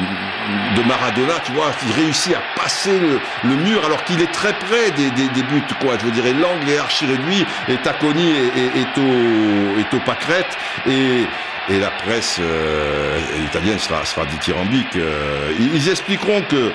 [0.76, 4.90] de Maradona, tu vois, qui réussit à passer le, mur alors qu'il est très près
[4.90, 5.98] des, buts, quoi.
[5.98, 10.56] Je veux dire, l'angle est archi réduit et Tacconi est, au, est au pâquerette
[10.86, 11.26] et
[11.68, 14.96] et la presse euh, italienne sera, sera dithyrambique.
[14.96, 16.72] Euh, ils expliqueront que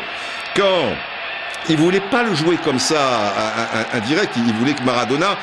[0.56, 0.96] quand
[1.70, 3.34] il voulait pas le jouer comme ça,
[3.94, 4.34] indirect.
[4.38, 5.38] Il voulait que Maradona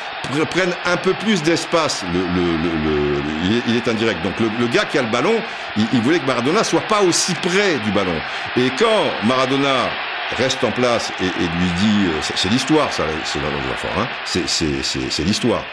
[0.51, 2.05] prenne un peu plus d'espace.
[2.13, 4.23] Le, le, il, est, indirect.
[4.23, 5.35] Donc le, gars qui a le ballon,
[5.77, 8.17] il, voulait que Maradona soit pas aussi près du ballon.
[8.57, 9.91] Et quand Maradona
[10.37, 14.09] reste en place et, lui dit, euh, c'est l'histoire, ça, c'est dans nos enfants, hein,
[14.25, 15.65] c'est l'histoire.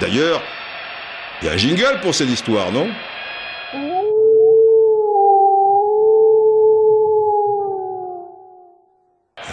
[0.00, 0.42] D'ailleurs,
[1.42, 2.88] il y a un jingle pour cette histoire, non?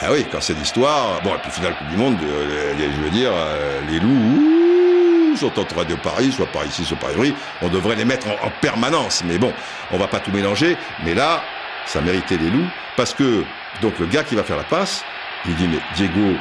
[0.05, 3.09] Ah oui, quand c'est l'histoire, bon, et puis finale Coupe du Monde, euh, je veux
[3.09, 7.33] dire, euh, les loups sont en train de Paris, soit par ici, soit par Ivry,
[7.61, 9.23] on devrait les mettre en, permanence.
[9.25, 9.53] Mais bon,
[9.91, 10.75] on va pas tout mélanger.
[11.05, 11.41] Mais là,
[11.85, 12.67] ça méritait les loups,
[12.97, 13.45] parce que,
[13.81, 15.05] donc le gars qui va faire la passe,
[15.45, 16.35] il dit, mais Diego,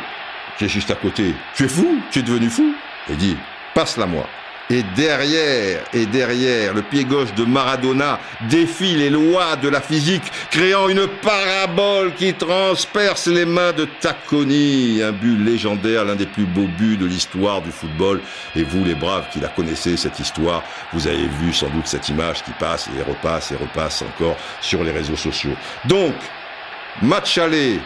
[0.58, 2.74] qui est juste à côté, tu es fou Tu es devenu fou
[3.08, 3.36] Il dit,
[3.74, 4.26] passe-la moi.
[4.72, 8.18] Et derrière, et derrière, le pied gauche de Maradona
[8.48, 15.02] défie les lois de la physique, créant une parabole qui transperce les mains de Tacconi.
[15.02, 18.22] Un but légendaire, l'un des plus beaux buts de l'histoire du football.
[18.56, 20.62] Et vous, les braves qui la connaissez, cette histoire,
[20.94, 24.82] vous avez vu sans doute cette image qui passe et repasse et repasse encore sur
[24.84, 25.54] les réseaux sociaux.
[25.84, 26.14] Donc,
[27.02, 27.78] match aller,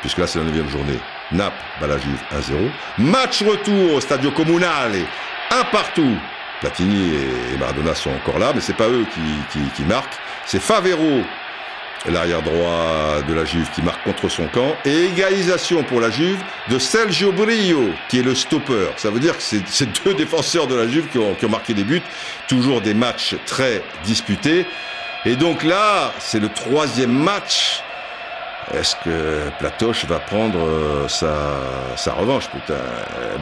[0.00, 0.98] puisque là c'est la neuvième journée,
[1.30, 2.70] Naples, Balagiv 1-0.
[2.96, 5.04] Match retour au Stadio Comunale
[5.50, 6.16] un partout.
[6.60, 9.04] Platini et Maradona sont encore là, mais c'est pas eux
[9.74, 10.18] qui, marquent.
[10.46, 11.20] C'est Favero,
[12.08, 14.74] l'arrière droit de la Juve, qui marque contre son camp.
[14.84, 18.88] Et égalisation pour la Juve de Sergio Brio, qui est le stopper.
[18.96, 22.02] Ça veut dire que c'est deux défenseurs de la Juve qui ont marqué des buts.
[22.48, 24.66] Toujours des matchs très disputés.
[25.26, 27.82] Et donc là, c'est le troisième match
[28.74, 31.60] est-ce que Platoche va prendre euh, sa,
[31.96, 32.74] sa, revanche putain?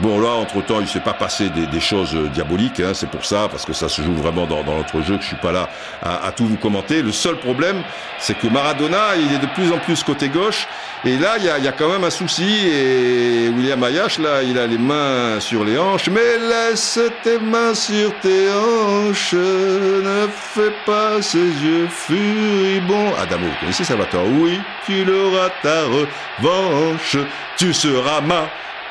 [0.01, 3.47] Bon là, entre-temps, il s'est pas passé des, des choses diaboliques, hein, c'est pour ça,
[3.49, 5.69] parce que ça se joue vraiment dans, dans notre jeu, que je suis pas là
[6.03, 7.01] à, à tout vous commenter.
[7.01, 7.81] Le seul problème,
[8.19, 10.67] c'est que Maradona, il est de plus en plus côté gauche,
[11.03, 14.43] et là, il y a, y a, quand même un souci, et William Ayash, là,
[14.43, 20.27] il a les mains sur les hanches, mais laisse tes mains sur tes hanches, ne
[20.29, 23.13] fais pas ses yeux furibonds.
[23.19, 24.27] Adamo, vous connaissez Salvatore?
[24.39, 25.14] Oui, tu le
[25.61, 27.17] ta revanche.
[27.57, 28.47] Tu seras ma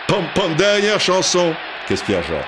[0.07, 1.55] pom pom dernière chanson.
[1.87, 2.45] Qu'est-ce qu'il y a, genre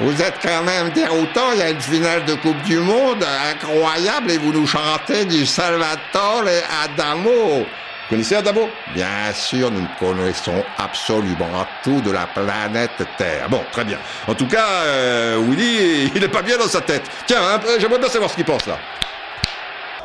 [0.00, 4.30] Vous êtes quand même déroutant, il y a une finale de Coupe du Monde incroyable
[4.30, 6.44] et vous nous chantez du Salvatore
[6.84, 7.66] Adamo.
[8.08, 8.68] Vous connaissez Adamo?
[8.94, 13.48] Bien sûr, nous connaissons absolument tout de la planète Terre.
[13.48, 13.98] Bon, très bien.
[14.28, 17.02] En tout cas, euh, Willy, il n'est pas bien dans sa tête.
[17.26, 18.78] Tiens, hein, j'aimerais bien savoir ce qu'il pense là.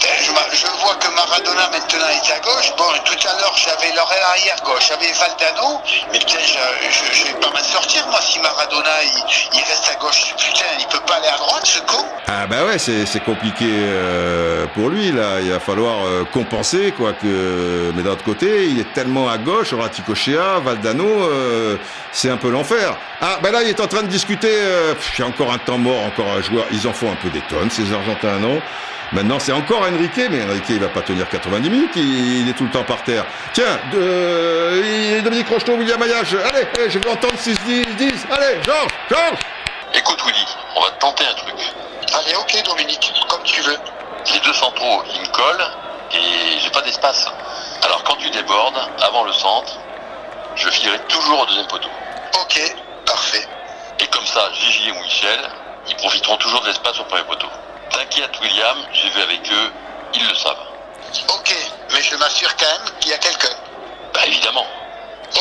[0.01, 2.71] Je, vois que Maradona maintenant est à gauche.
[2.77, 7.39] Bon, tout à l'heure j'avais l'oreille arrière gauche, j'avais Valdano, mais putain, je, je, vais
[7.39, 10.33] pas m'en sortir moi si Maradona il, reste à gauche.
[10.37, 12.03] Putain, il peut pas aller à droite ce con.
[12.27, 15.39] Ah bah ouais, c'est compliqué euh, pour lui là.
[15.41, 17.13] Il va falloir euh, compenser quoi.
[17.13, 21.77] Que mais d'un autre côté, il est tellement à gauche, Raticochea, Valdano, euh,
[22.11, 22.97] c'est un peu l'enfer.
[23.21, 24.53] Ah bah là, il est en train de discuter.
[25.19, 26.65] a encore un temps mort, encore un joueur.
[26.71, 28.59] Ils en font un peu des tonnes ces Argentins, non?
[29.13, 32.63] Maintenant, c'est encore Enrique, mais Enrique, il va pas tenir 90 minutes, il, est tout
[32.63, 33.25] le temps par terre.
[33.53, 38.63] Tiens, de, Dominique Rocheteau, William Ayache, allez, allez je veux entendre 6, 10, 10, allez,
[38.63, 39.39] Georges, Georges
[39.93, 40.45] Écoute, Willy,
[40.77, 41.55] on va tenter un truc.
[42.13, 43.77] Allez, ok, Dominique, comme tu veux.
[44.33, 45.67] Les deux centraux, ils me collent,
[46.13, 47.27] et j'ai pas d'espace.
[47.83, 49.77] Alors, quand tu débordes, avant le centre,
[50.55, 51.89] je filerai toujours au deuxième poteau.
[52.41, 52.61] Ok,
[53.05, 53.45] parfait.
[53.99, 55.39] Et comme ça, Gigi et Michel,
[55.89, 57.47] ils profiteront toujours de l'espace au premier poteau.
[57.93, 59.71] T'inquiète William, j'ai vu avec eux,
[60.15, 60.55] ils le savent.
[61.27, 61.55] Ok,
[61.93, 63.55] mais je m'assure quand même qu'il y a quelqu'un.
[64.13, 64.65] Bah évidemment.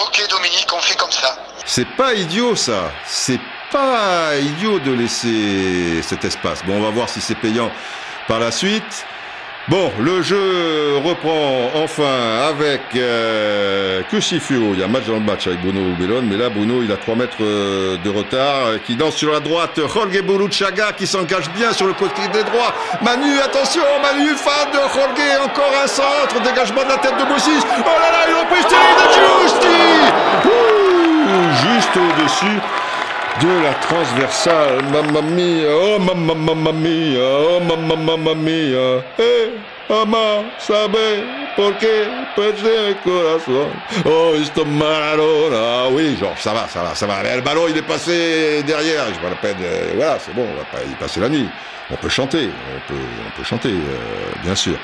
[0.03, 1.37] Ok Dominique, on fait comme ça.
[1.65, 3.41] C'est pas idiot ça, c'est
[3.71, 6.65] pas idiot de laisser cet espace.
[6.65, 7.71] Bon, on va voir si c'est payant
[8.27, 9.07] par la suite.
[9.71, 15.61] Bon, le jeu reprend enfin avec euh, Il y a match dans le match avec
[15.61, 19.15] Bruno Bellon, mais là Bruno il a 3 mètres euh, de retard, euh, qui danse
[19.15, 19.79] sur la droite.
[19.79, 22.75] Jorge Buruchaga qui s'engage bien sur le côté des droits.
[23.01, 27.63] Manu, attention, Manu, fan de Jorge, encore un centre, dégagement de la tête de Bossis.
[27.79, 28.75] Oh là là, une reprise de
[29.15, 29.79] Giusti
[31.63, 32.61] Juste au-dessus
[33.41, 34.83] de la transversale.
[34.93, 39.03] Mamma mia, oh mamma, mia, oh mamma, mamma mia.
[39.19, 39.59] Eh,
[39.89, 41.25] mamma, sabe
[41.57, 43.71] por qué perdí el corazón.
[44.05, 45.57] Oh, esto Maradona.
[45.57, 47.23] Ah oui, genre, ça va, ça va, ça va.
[47.23, 49.07] Le ballon, il est passé derrière.
[49.13, 49.57] Je pas la peine.
[49.95, 51.49] voilà, c'est bon, on va pas y passer la nuit.
[51.91, 54.79] On peut chanter, on peut, on peut chanter, euh, bien sûr.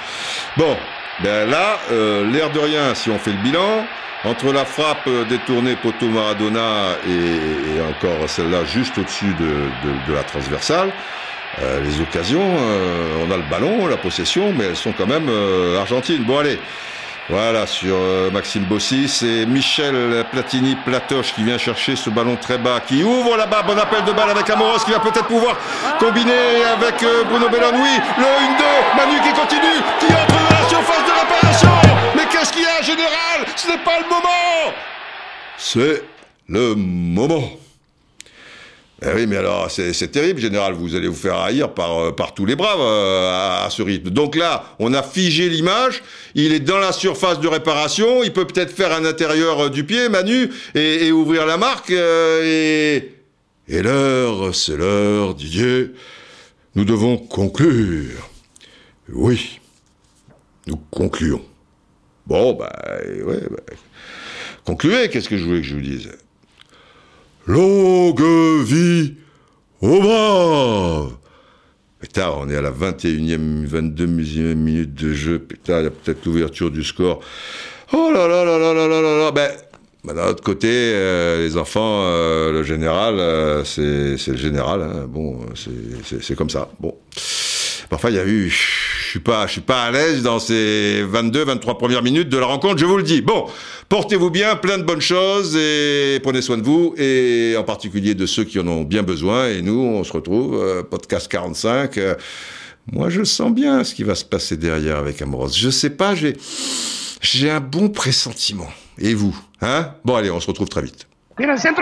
[0.57, 0.77] Bon,
[1.23, 3.87] ben là, euh, l'air de rien, si on fait le bilan,
[4.25, 10.91] entre la frappe détournée poteau Maradona et, encore celle-là juste au-dessus de, la transversale,
[11.63, 15.29] euh, les occasions, euh, on a le ballon, la possession, mais elles sont quand même
[15.29, 16.23] euh, argentines.
[16.25, 16.59] Bon allez,
[17.29, 17.97] voilà sur
[18.33, 23.37] Maxime Bossis, c'est Michel Platini Platoche qui vient chercher ce ballon très bas, qui ouvre
[23.37, 25.57] là-bas, bon appel de balle avec Amoros qui va peut-être pouvoir
[25.99, 30.46] combiner avec Bruno Bellanoui, le 1-2, Manu qui continue, qui entre
[30.93, 31.97] de réparation
[32.31, 33.47] qu'est-ce qu'il y a, général?
[33.57, 34.75] Ce n'est pas le moment
[35.59, 36.03] C'est
[36.49, 37.51] le moment.
[39.03, 40.73] Eh oui, mais alors, c'est terrible, général.
[40.73, 44.09] Vous allez vous faire haïr par, euh, par tous les braves euh, à, ce rythme.
[44.09, 46.03] Donc là, on a figé l'image.
[46.35, 48.23] Il est dans la surface de réparation.
[48.23, 51.91] Il peut peut-être faire un intérieur euh, du pied, Manu, et, ouvrir la marque.
[51.91, 53.13] et
[53.69, 55.91] et l'heure, c'est l'heure, Didier.
[56.77, 58.31] Nous devons conclure.
[59.13, 59.61] Oui,
[60.67, 61.43] nous concluons.
[62.27, 62.73] Bon, bah,
[63.25, 63.75] ouais, bah.
[64.65, 66.11] Concluez, qu'est-ce que je voulais que je vous dise?
[67.47, 68.23] Longue
[68.65, 69.15] vie
[69.81, 71.13] au braves
[72.01, 75.39] Putain, on est à la 21e, 22e minute de jeu.
[75.39, 77.21] Putain, il y a peut-être l'ouverture du score.
[77.93, 79.51] Oh là là là là là là là là Ben,
[80.05, 84.83] ben d'un autre côté, euh, les enfants, euh, le général, euh, c'est le général.
[84.83, 85.07] Hein.
[85.09, 86.69] Bon, c'est comme ça.
[86.81, 86.95] Bon.
[87.89, 88.53] Parfois, il y a eu
[89.17, 92.47] suis pas, je suis pas à l'aise dans ces 22, 23 premières minutes de la
[92.47, 93.23] rencontre, je vous le dis.
[93.23, 93.47] Bon,
[93.89, 98.27] portez-vous bien, plein de bonnes choses et prenez soin de vous et en particulier de
[98.27, 99.49] ceux qui en ont bien besoin.
[99.49, 101.97] Et nous, on se retrouve, euh, podcast 45.
[101.97, 102.15] Euh,
[102.93, 105.57] moi, je sens bien ce qui va se passer derrière avec Amoros.
[105.57, 106.37] Je sais pas, j'ai,
[107.23, 108.69] j'ai un bon pressentiment.
[108.99, 109.93] Et vous, hein?
[110.05, 111.07] Bon, allez, on se retrouve très vite.
[111.39, 111.81] centre,